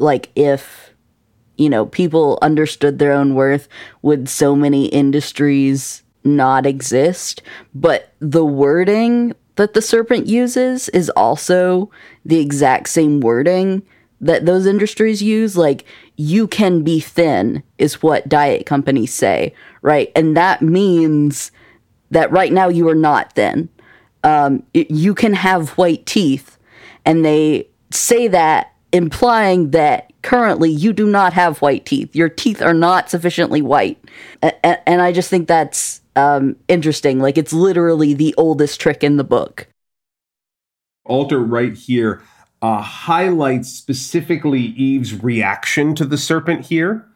[0.00, 0.90] like if
[1.56, 3.68] you know people understood their own worth
[4.02, 7.42] would so many industries not exist?
[7.74, 11.90] But the wording that the serpent uses is also
[12.24, 13.82] the exact same wording
[14.22, 15.84] that those industries use like
[16.16, 20.10] you can be thin is what diet companies say right?
[20.14, 21.52] And that means
[22.10, 23.68] that right now you are not thin.
[24.22, 26.58] Um, you can have white teeth,
[27.06, 32.14] and they say that implying that currently you do not have white teeth.
[32.14, 33.98] Your teeth are not sufficiently white,
[34.42, 37.20] and, and I just think that's um, interesting.
[37.20, 39.66] Like it's literally the oldest trick in the book.
[41.04, 42.22] Alter right here
[42.62, 47.06] uh, highlights specifically Eve's reaction to the serpent here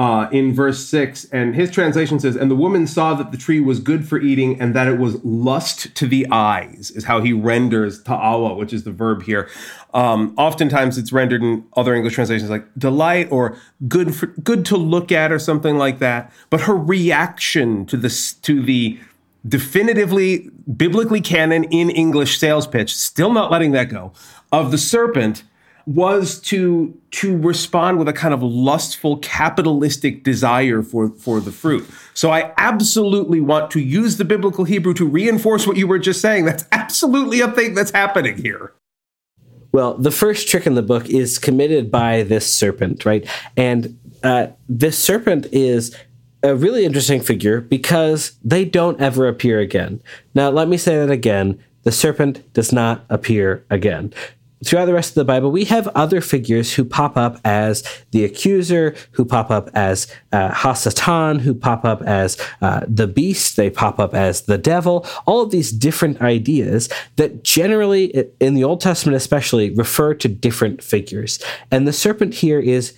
[0.00, 1.26] uh, in verse 6.
[1.26, 4.58] And his translation says, And the woman saw that the tree was good for eating
[4.58, 8.84] and that it was lust to the eyes, is how he renders ta'awa, which is
[8.84, 9.46] the verb here.
[9.92, 13.58] Um, oftentimes it's rendered in other English translations like delight or
[13.88, 16.32] good for, good to look at or something like that.
[16.48, 18.98] But her reaction to this to the
[19.46, 24.14] definitively biblically canon in English sales pitch, still not letting that go,
[24.50, 25.42] of the serpent
[25.86, 31.88] was to to respond with a kind of lustful capitalistic desire for for the fruit.
[32.14, 36.20] So I absolutely want to use the biblical Hebrew to reinforce what you were just
[36.20, 36.44] saying.
[36.44, 38.72] That's absolutely a thing that's happening here.
[39.72, 43.26] Well, the first trick in the book is committed by this serpent, right?
[43.56, 45.96] And uh, this serpent is
[46.42, 50.02] a really interesting figure because they don't ever appear again.
[50.34, 51.62] Now, let me say that again.
[51.82, 54.12] The serpent does not appear again
[54.64, 58.24] throughout the rest of the Bible, we have other figures who pop up as the
[58.24, 63.70] accuser, who pop up as uh, Hasatan, who pop up as uh, the beast, they
[63.70, 68.80] pop up as the devil, all of these different ideas that generally, in the Old
[68.80, 71.38] Testament especially, refer to different figures.
[71.70, 72.94] And the serpent here is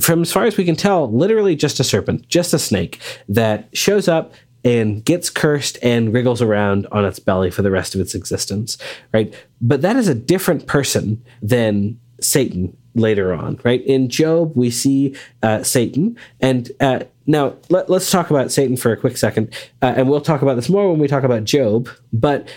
[0.00, 3.68] from as far as we can tell, literally just a serpent, just a snake that
[3.72, 4.32] shows up
[4.64, 8.78] and gets cursed and wriggles around on its belly for the rest of its existence,
[9.12, 9.34] right?
[9.60, 13.84] But that is a different person than Satan later on, right?
[13.84, 16.16] In Job, we see uh, Satan.
[16.40, 19.52] And uh, now let, us talk about Satan for a quick second.
[19.82, 21.88] Uh, and we'll talk about this more when we talk about Job.
[22.12, 22.48] But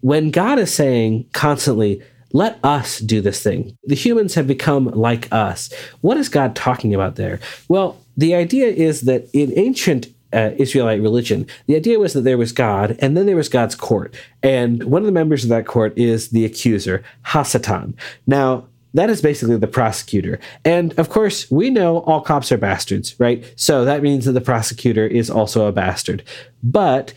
[0.00, 3.76] when God is saying constantly, let us do this thing.
[3.84, 5.72] The humans have become like us.
[6.00, 7.38] What is God talking about there?
[7.68, 11.46] Well, the idea is that in ancient uh, Israelite religion.
[11.66, 14.14] The idea was that there was God, and then there was God's court.
[14.42, 17.94] And one of the members of that court is the accuser, Hasatan.
[18.26, 20.38] Now, that is basically the prosecutor.
[20.64, 23.44] And of course, we know all cops are bastards, right?
[23.56, 26.22] So that means that the prosecutor is also a bastard.
[26.62, 27.12] But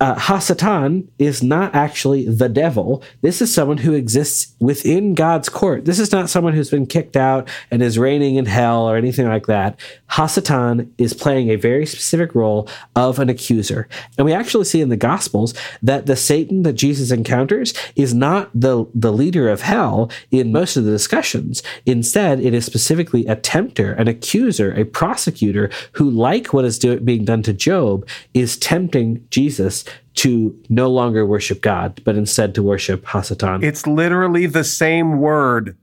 [0.00, 3.02] uh, Hasatan is not actually the devil.
[3.22, 5.84] This is someone who exists within God's court.
[5.84, 9.28] This is not someone who's been kicked out and is reigning in hell or anything
[9.28, 9.78] like that.
[10.10, 13.88] Hasatan is playing a very specific role of an accuser.
[14.18, 18.50] And we actually see in the Gospels that the Satan that Jesus encounters is not
[18.52, 21.62] the, the leader of hell in most of the discussions.
[21.86, 27.00] Instead, it is specifically a tempter, an accuser, a prosecutor who, like what is do-
[27.00, 32.62] being done to Job, is tempting Jesus to no longer worship God, but instead to
[32.62, 33.62] worship Hasatan.
[33.62, 35.76] It's literally the same word.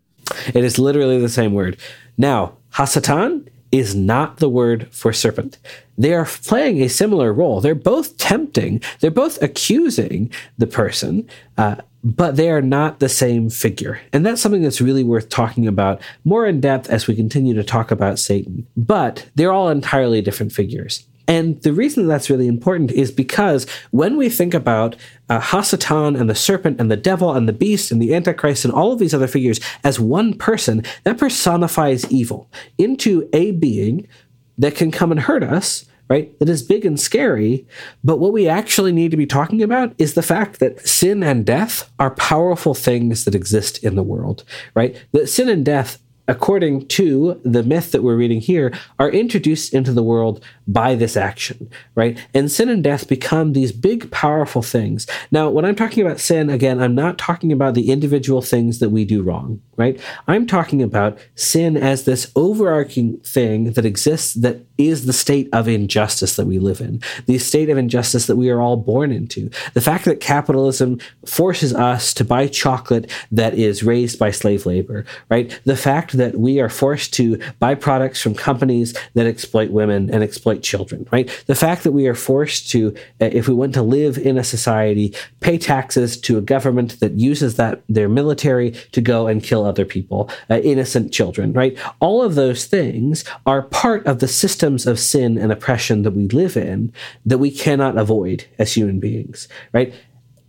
[0.53, 1.77] It is literally the same word.
[2.17, 5.57] Now, Hasatan is not the word for serpent.
[5.97, 7.61] They are playing a similar role.
[7.61, 13.49] They're both tempting, they're both accusing the person, uh, but they are not the same
[13.49, 14.01] figure.
[14.11, 17.63] And that's something that's really worth talking about more in depth as we continue to
[17.63, 18.65] talk about Satan.
[18.75, 21.05] But they're all entirely different figures.
[21.31, 24.97] And the reason that's really important is because when we think about
[25.29, 28.73] uh, Hasatan and the serpent and the devil and the beast and the antichrist and
[28.73, 34.09] all of these other figures as one person, that personifies evil into a being
[34.57, 36.37] that can come and hurt us right?
[36.39, 37.65] That is big and scary.
[38.03, 41.45] But what we actually need to be talking about is the fact that sin and
[41.45, 44.43] death are powerful things that exist in the world,
[44.75, 44.93] right?
[45.13, 49.91] That sin and death according to the myth that we're reading here, are introduced into
[49.91, 52.17] the world by this action, right?
[52.33, 55.07] And sin and death become these big, powerful things.
[55.31, 58.89] Now, when I'm talking about sin, again, I'm not talking about the individual things that
[58.89, 59.99] we do wrong, right?
[60.27, 65.67] I'm talking about sin as this overarching thing that exists that is the state of
[65.67, 69.49] injustice that we live in, the state of injustice that we are all born into.
[69.73, 75.05] The fact that capitalism forces us to buy chocolate that is raised by slave labor,
[75.29, 75.59] right?
[75.65, 80.23] The fact that we are forced to buy products from companies that exploit women and
[80.23, 81.27] exploit children, right?
[81.47, 84.43] The fact that we are forced to, uh, if we want to live in a
[84.43, 89.65] society, pay taxes to a government that uses that their military to go and kill
[89.65, 91.77] other people, uh, innocent children, right?
[91.99, 96.27] All of those things are part of the systems of sin and oppression that we
[96.27, 96.93] live in
[97.25, 99.93] that we cannot avoid as human beings, right?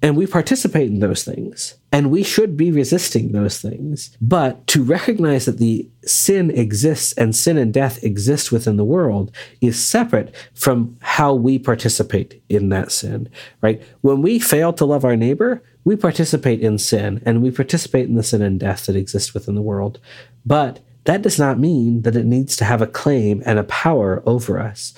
[0.02, 1.76] And we participate in those things.
[1.92, 4.16] And we should be resisting those things.
[4.20, 9.30] But to recognize that the sin exists and sin and death exist within the world
[9.60, 13.28] is separate from how we participate in that sin,
[13.60, 13.80] right?
[14.00, 18.16] When we fail to love our neighbor, we participate in sin and we participate in
[18.16, 20.00] the sin and death that exist within the world.
[20.44, 24.22] But that does not mean that it needs to have a claim and a power
[24.26, 24.94] over us.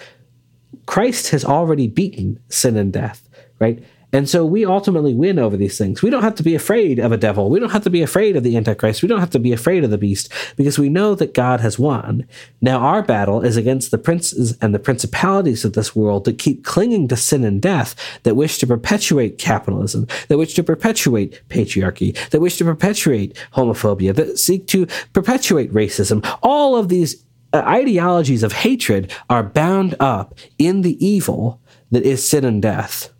[0.86, 3.28] Christ has already beaten sin and death,
[3.58, 3.82] right?
[4.14, 6.00] And so we ultimately win over these things.
[6.00, 7.50] We don't have to be afraid of a devil.
[7.50, 9.02] We don't have to be afraid of the Antichrist.
[9.02, 11.80] We don't have to be afraid of the beast because we know that God has
[11.80, 12.24] won.
[12.60, 16.64] Now our battle is against the princes and the principalities of this world that keep
[16.64, 22.16] clinging to sin and death, that wish to perpetuate capitalism, that wish to perpetuate patriarchy,
[22.30, 26.24] that wish to perpetuate homophobia, that seek to perpetuate racism.
[26.40, 31.60] All of these uh, ideologies of hatred are bound up in the evil
[31.90, 33.10] that is sin and death.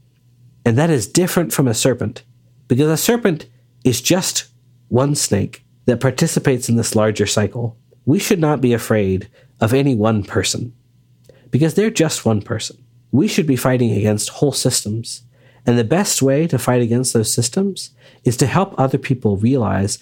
[0.65, 2.23] And that is different from a serpent,
[2.69, 3.47] because a serpent
[3.85, 4.47] is just
[4.89, 7.77] one snake that participates in this larger cycle.
[8.07, 9.29] We should not be afraid
[9.61, 10.75] of any one person,
[11.51, 12.83] because they're just one person.
[13.13, 15.23] We should be fighting against whole systems.
[15.67, 17.91] And the best way to fight against those systems
[18.25, 19.99] is to help other people realize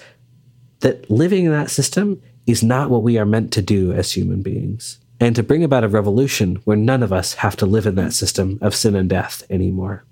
[0.80, 4.42] that living in that system is not what we are meant to do as human
[4.42, 7.94] beings, and to bring about a revolution where none of us have to live in
[7.94, 10.04] that system of sin and death anymore.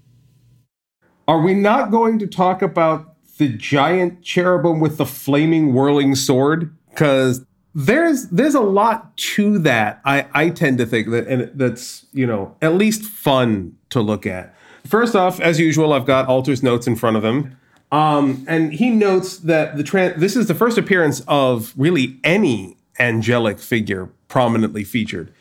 [1.31, 6.77] Are we not going to talk about the giant cherubim with the flaming whirling sword?
[6.89, 10.01] Because there's there's a lot to that.
[10.05, 14.27] I I tend to think that and that's you know at least fun to look
[14.27, 14.57] at.
[14.85, 17.57] First off, as usual, I've got Alter's notes in front of him.
[17.93, 22.77] Um, and he notes that the trans- this is the first appearance of really any
[22.99, 25.33] angelic figure prominently featured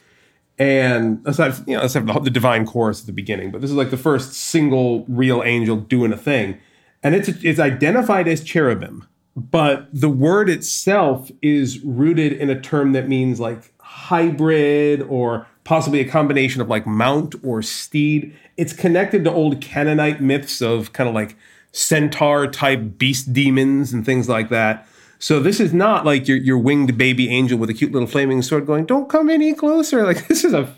[0.60, 3.78] and aside, you know, aside from the divine chorus at the beginning, but this is
[3.78, 6.60] like the first single real angel doing a thing,
[7.01, 12.91] and it's it's identified as cherubim, but the word itself is rooted in a term
[12.91, 18.36] that means like hybrid or possibly a combination of like mount or steed.
[18.57, 21.38] It's connected to old Canaanite myths of kind of like
[21.72, 24.88] centaur type beast demons and things like that.
[25.20, 28.41] So this is not like your your winged baby angel with a cute little flaming
[28.41, 30.74] sword going, "Don't come any closer." Like this is a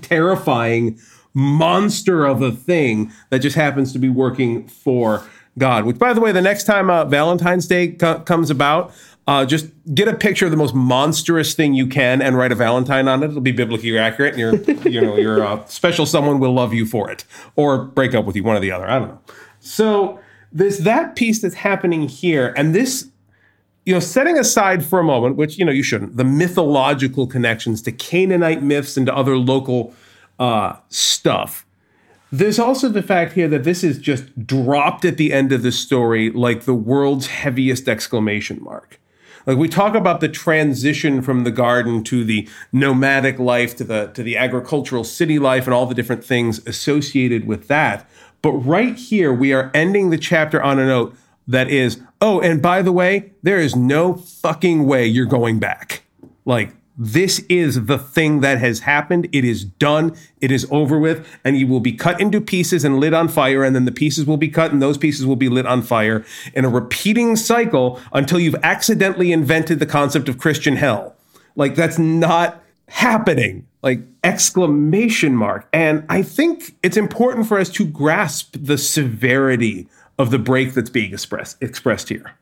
[0.00, 0.98] terrifying
[1.34, 5.24] monster of a thing that just happens to be working for
[5.58, 5.84] God.
[5.84, 8.92] Which, by the way, the next time uh, Valentine's Day co- comes about,
[9.26, 12.54] uh, just get a picture of the most monstrous thing you can and write a
[12.54, 13.30] Valentine on it.
[13.30, 14.54] It'll be biblically accurate, and your
[14.88, 17.24] you know your uh, special someone will love you for it,
[17.56, 18.88] or break up with you, one or the other.
[18.88, 19.20] I don't know.
[19.58, 20.20] So
[20.52, 23.09] there's that piece that's happening here, and this
[23.90, 27.82] you know, setting aside for a moment, which you know you shouldn't, the mythological connections
[27.82, 29.92] to Canaanite myths and to other local
[30.38, 31.66] uh, stuff.
[32.30, 35.72] There's also the fact here that this is just dropped at the end of the
[35.72, 39.00] story like the world's heaviest exclamation mark.
[39.44, 44.12] Like we talk about the transition from the garden to the nomadic life to the
[44.14, 48.08] to the agricultural city life and all the different things associated with that.
[48.40, 51.16] But right here we are ending the chapter on a note
[51.48, 56.02] that is, oh, and by the way, there is no fucking way you're going back.
[56.44, 59.26] Like, this is the thing that has happened.
[59.32, 60.14] It is done.
[60.42, 61.26] It is over with.
[61.44, 63.64] And you will be cut into pieces and lit on fire.
[63.64, 66.26] And then the pieces will be cut and those pieces will be lit on fire
[66.52, 71.16] in a repeating cycle until you've accidentally invented the concept of Christian hell.
[71.56, 73.66] Like, that's not happening.
[73.80, 75.68] Like, exclamation mark.
[75.72, 79.88] And I think it's important for us to grasp the severity
[80.20, 82.34] of the break that's being expressed expressed here.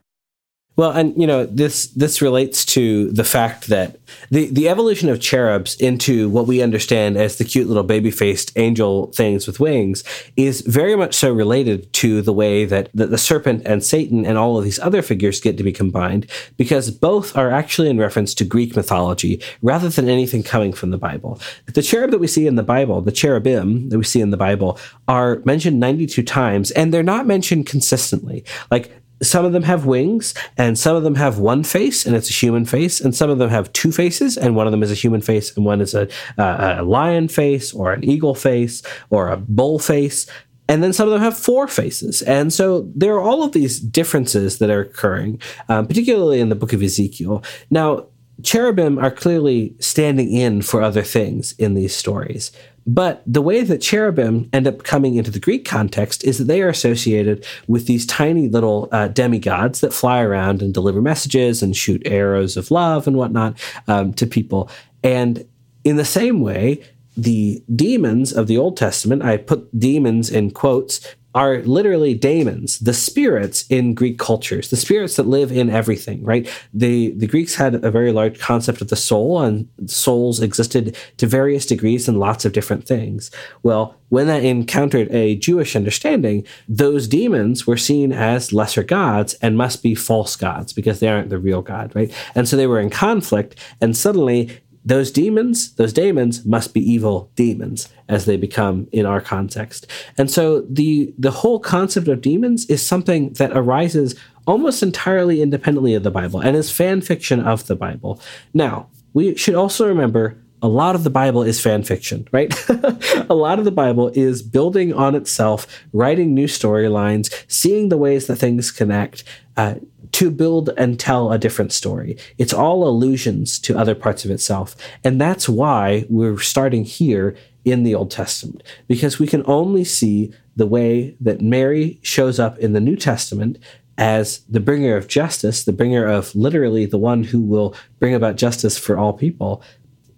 [0.79, 3.99] Well, and you know this this relates to the fact that
[4.31, 8.57] the the evolution of cherubs into what we understand as the cute little baby faced
[8.57, 10.05] angel things with wings
[10.37, 14.39] is very much so related to the way that the, the serpent and Satan and
[14.39, 18.33] all of these other figures get to be combined because both are actually in reference
[18.35, 21.41] to Greek mythology rather than anything coming from the Bible.
[21.75, 24.37] The cherub that we see in the Bible, the cherubim that we see in the
[24.37, 28.45] Bible, are mentioned 92 times and they're not mentioned consistently.
[28.71, 28.93] Like
[29.23, 32.33] some of them have wings and some of them have one face and it's a
[32.33, 34.95] human face and some of them have two faces and one of them is a
[34.95, 39.37] human face and one is a, a lion face or an eagle face or a
[39.37, 40.27] bull face
[40.71, 42.21] and then some of them have four faces.
[42.21, 46.55] And so there are all of these differences that are occurring um, particularly in the
[46.55, 47.43] book of ezekiel.
[47.71, 48.07] Now
[48.43, 52.53] cherubim are clearly standing in for other things in these stories
[52.89, 56.63] but the way that cherubim end up coming into the Greek context is that they
[56.63, 61.77] are associated with these tiny little uh, demigods that fly around and deliver messages and
[61.77, 63.59] shoot arrows of love and whatnot
[63.89, 64.71] um, to people.
[65.05, 65.47] And
[65.85, 66.83] in the same way,
[67.15, 72.95] the demons of the Old Testament, I put demons in quotes are literally daemons, the
[72.95, 76.49] spirits in Greek cultures, the spirits that live in everything, right?
[76.73, 81.27] The, the Greeks had a very large concept of the soul, and souls existed to
[81.27, 83.31] various degrees in lots of different things.
[83.63, 89.57] Well, when that encountered a Jewish understanding, those demons were seen as lesser gods and
[89.57, 92.13] must be false gods because they aren't the real God, right?
[92.35, 97.31] And so they were in conflict, and suddenly those demons, those daemons must be evil
[97.37, 99.87] demons as they become in our context.
[100.17, 105.93] And so the the whole concept of demons is something that arises almost entirely independently
[105.93, 108.19] of the Bible and is fan fiction of the Bible.
[108.55, 112.53] Now, we should also remember a lot of the Bible is fan fiction, right?
[113.29, 118.27] a lot of the Bible is building on itself, writing new storylines, seeing the ways
[118.27, 119.23] that things connect,
[119.57, 119.75] uh,
[120.19, 122.17] to build and tell a different story.
[122.39, 124.75] It's all allusions to other parts of itself.
[125.05, 130.33] And that's why we're starting here in the Old Testament, because we can only see
[130.57, 133.59] the way that Mary shows up in the New Testament
[133.97, 138.35] as the bringer of justice, the bringer of literally the one who will bring about
[138.35, 139.63] justice for all people,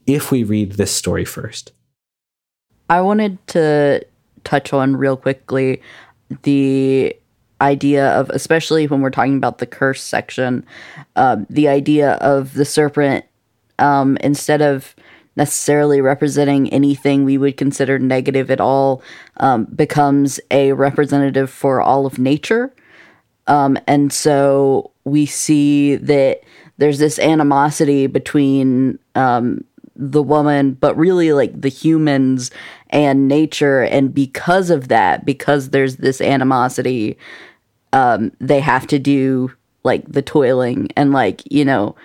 [0.06, 1.72] if we read this story first.
[2.88, 4.02] I wanted to
[4.44, 5.82] touch on real quickly
[6.42, 7.14] the
[7.60, 10.64] idea of, especially when we're talking about the curse section,
[11.16, 13.24] um, the idea of the serpent
[13.78, 14.94] um, instead of
[15.36, 19.02] necessarily representing anything we would consider negative at all
[19.38, 22.72] um, becomes a representative for all of nature.
[23.46, 26.40] Um, and so we see that
[26.78, 29.64] there's this animosity between um,
[29.96, 32.50] the woman, but really like the humans
[32.90, 33.82] and nature.
[33.82, 37.18] And because of that, because there's this animosity,
[37.92, 40.88] um, they have to do like the toiling.
[40.96, 41.96] And like you know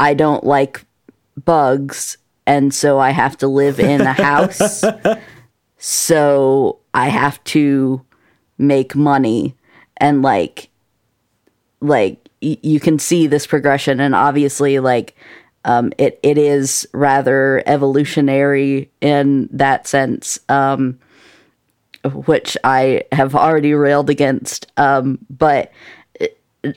[0.00, 0.84] i don't like
[1.44, 2.16] bugs
[2.46, 4.84] and so i have to live in a house.
[5.84, 8.02] So i have to
[8.56, 9.56] make money.
[9.96, 10.68] And like
[11.80, 13.98] like y- you can see this progression.
[13.98, 15.16] And obviously like
[15.64, 20.38] um, it it is rather evolutionary in that sense.
[20.48, 20.98] Um,
[22.04, 24.70] which I have already railed against.
[24.76, 25.72] Um, but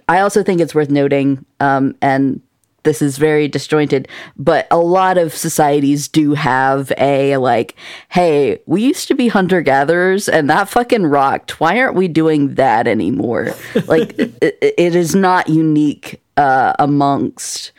[0.08, 2.42] I also think it's worth noting, um, and
[2.84, 4.08] this is very disjointed,
[4.38, 7.76] but a lot of societies do have a like,
[8.10, 11.60] hey, we used to be hunter gatherers and that fucking rocked.
[11.60, 13.54] Why aren't we doing that anymore?
[13.88, 17.72] like, it, it is not unique uh, amongst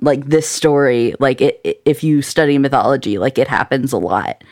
[0.00, 1.14] like this story.
[1.18, 4.42] Like, it, it, if you study mythology, like it happens a lot.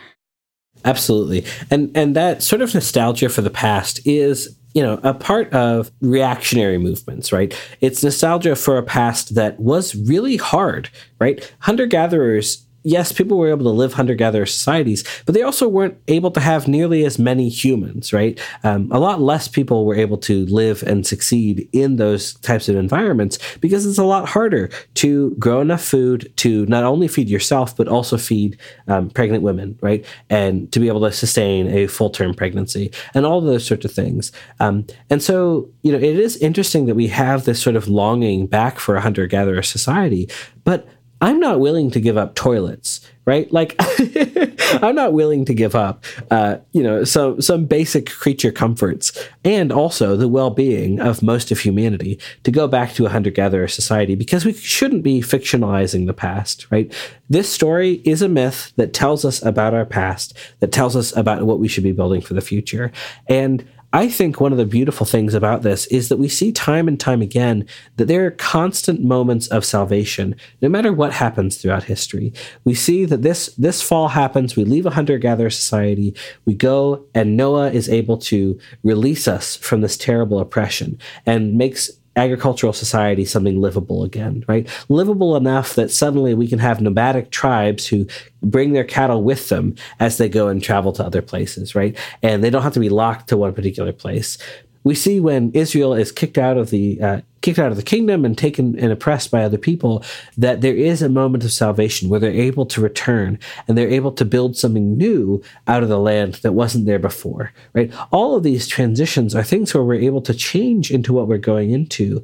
[0.85, 1.45] Absolutely.
[1.71, 5.91] And and that sort of nostalgia for the past is you know, a part of
[6.01, 7.59] reactionary movements, right?
[7.81, 11.53] It's nostalgia for a past that was really hard, right?
[11.61, 15.99] Hunter gatherers yes, people were able to live hunter gatherer societies, but they also weren't
[16.09, 18.41] able to have nearly as many humans, right?
[18.65, 22.77] Um, a lot less people were able to live and succeed in those types of
[22.77, 27.77] environments because it's a lot harder to grow enough food to not only feed yourself,
[27.77, 28.59] but also feed
[28.89, 30.05] um, pregnant women, right?
[30.31, 33.93] And to be able to sustain a full term pregnancy and all those sorts of
[33.93, 34.33] things.
[34.59, 38.47] Um, and so, you know, it is interesting that we have this sort of longing
[38.47, 40.31] back for a hunter gatherer society,
[40.65, 40.89] but
[41.21, 43.51] I'm not willing to give up toilets, right?
[43.53, 43.77] Like,
[44.83, 49.13] I'm not willing to give up, uh, you know, some some basic creature comforts
[49.45, 54.15] and also the well-being of most of humanity to go back to a hunter-gatherer society
[54.15, 56.93] because we shouldn't be fictionalizing the past, right?
[57.29, 61.43] This story is a myth that tells us about our past, that tells us about
[61.43, 62.93] what we should be building for the future,
[63.29, 66.87] and I think one of the beautiful things about this is that we see time
[66.87, 67.67] and time again
[67.97, 72.33] that there are constant moments of salvation, no matter what happens throughout history.
[72.65, 74.55] We see that this this fall happens.
[74.55, 76.15] We leave a hunter gatherer society.
[76.45, 81.91] We go, and Noah is able to release us from this terrible oppression and makes
[82.17, 84.69] agricultural society something livable again, right?
[84.89, 88.07] Livable enough that suddenly we can have nomadic tribes who
[88.43, 91.97] bring their cattle with them as they go and travel to other places, right?
[92.23, 94.39] And they don't have to be locked to one particular place
[94.83, 98.25] we see when Israel is kicked out of the uh, kicked out of the kingdom
[98.25, 100.05] and taken and oppressed by other people
[100.37, 104.13] that there is a moment of salvation where they're able to return and they're able
[104.13, 107.93] to build something new out of the land that wasn't there before right?
[108.11, 111.71] All of these transitions are things where we're able to change into what we're going
[111.71, 112.23] into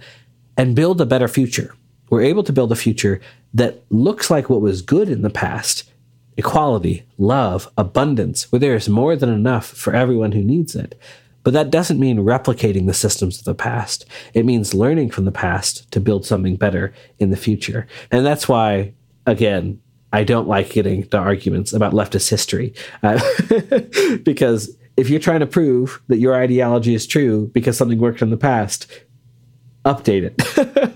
[0.56, 1.74] and build a better future.
[2.10, 3.20] We're able to build a future
[3.54, 5.90] that looks like what was good in the past
[6.36, 11.00] equality love abundance where there is more than enough for everyone who needs it
[11.46, 14.04] but that doesn't mean replicating the systems of the past.
[14.34, 17.86] It means learning from the past to build something better in the future.
[18.10, 18.94] And that's why,
[19.26, 19.80] again,
[20.12, 22.74] I don't like getting to arguments about leftist history
[23.04, 23.20] uh,
[24.24, 28.30] because if you're trying to prove that your ideology is true because something worked in
[28.30, 28.88] the past,
[29.84, 30.94] update it.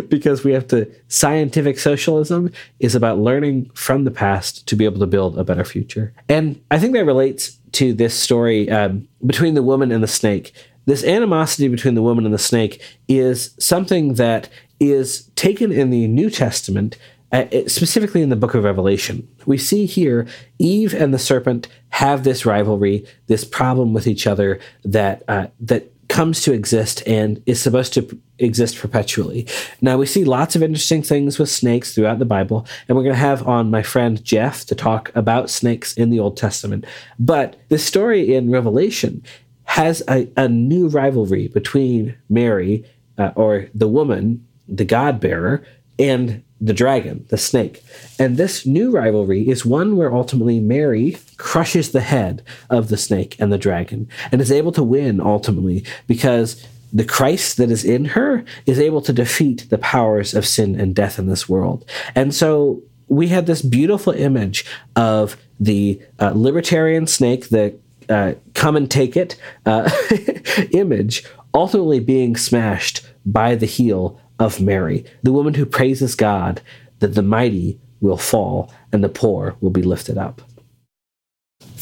[0.00, 5.00] because we have to, scientific socialism is about learning from the past to be able
[5.00, 6.12] to build a better future.
[6.28, 10.52] And I think that relates to this story um, between the woman and the snake.
[10.84, 14.48] This animosity between the woman and the snake is something that
[14.80, 16.96] is taken in the New Testament
[17.32, 19.26] uh, specifically in the book of Revelation.
[19.46, 20.26] We see here
[20.58, 25.91] Eve and the serpent have this rivalry, this problem with each other that uh, that
[26.12, 29.48] comes to exist and is supposed to exist perpetually.
[29.80, 33.14] Now we see lots of interesting things with snakes throughout the Bible, and we're going
[33.14, 36.84] to have on my friend Jeff to talk about snakes in the Old Testament.
[37.18, 39.22] But the story in Revelation
[39.64, 42.84] has a, a new rivalry between Mary,
[43.16, 45.64] uh, or the woman, the God bearer,
[45.98, 47.82] and the dragon, the snake.
[48.18, 51.12] And this new rivalry is one where ultimately Mary
[51.42, 52.40] crushes the head
[52.70, 57.56] of the snake and the dragon and is able to win ultimately because the Christ
[57.56, 61.26] that is in her is able to defeat the powers of sin and death in
[61.26, 61.84] this world.
[62.14, 64.64] And so we have this beautiful image
[64.94, 67.74] of the uh, libertarian snake, the
[68.08, 69.36] uh, come and take it
[69.66, 69.90] uh,
[70.70, 71.24] image,
[71.54, 76.60] ultimately being smashed by the heel of Mary, the woman who praises God
[77.00, 80.40] that the mighty will fall and the poor will be lifted up.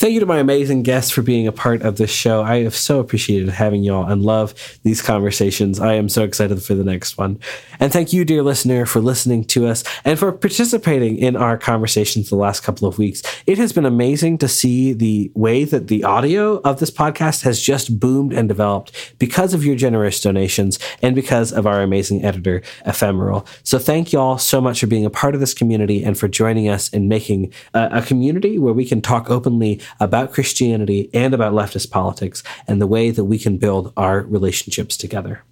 [0.01, 2.43] Thank you to my amazing guests for being a part of this show.
[2.43, 5.79] I have so appreciated having y'all and love these conversations.
[5.79, 7.39] I am so excited for the next one.
[7.79, 12.31] And thank you, dear listener, for listening to us and for participating in our conversations
[12.31, 13.21] the last couple of weeks.
[13.45, 17.61] It has been amazing to see the way that the audio of this podcast has
[17.61, 22.63] just boomed and developed because of your generous donations and because of our amazing editor,
[22.87, 23.47] Ephemeral.
[23.65, 26.71] So thank y'all so much for being a part of this community and for joining
[26.71, 31.53] us in making a, a community where we can talk openly about Christianity and about
[31.53, 35.43] leftist politics and the way that we can build our relationships together.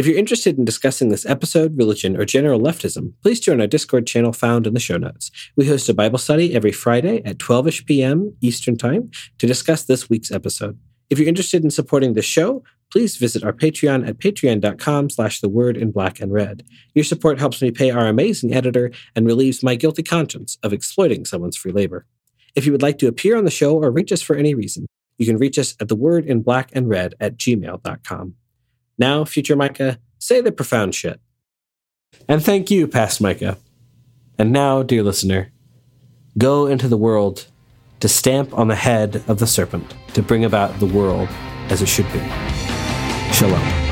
[0.00, 4.06] If you're interested in discussing this episode, religion, or general leftism, please join our Discord
[4.06, 5.30] channel found in the show notes.
[5.56, 8.34] We host a Bible study every Friday at 12ish p.m.
[8.40, 10.78] Eastern Time to discuss this week's episode.
[11.10, 15.48] If you're interested in supporting the show, please visit our Patreon at patreon.com slash the
[15.48, 16.64] word in black and red.
[16.94, 21.24] Your support helps me pay our amazing editor and relieves my guilty conscience of exploiting
[21.24, 22.06] someone's free labor.
[22.54, 24.86] If you would like to appear on the show or reach us for any reason,
[25.18, 28.34] you can reach us at the word in black and red at gmail.com.
[28.98, 31.20] Now, future Micah, say the profound shit.
[32.28, 33.58] And thank you, past Micah.
[34.38, 35.52] And now, dear listener,
[36.38, 37.46] go into the world
[38.00, 41.28] to stamp on the head of the serpent to bring about the world
[41.68, 42.20] as it should be.
[43.32, 43.89] Shalom.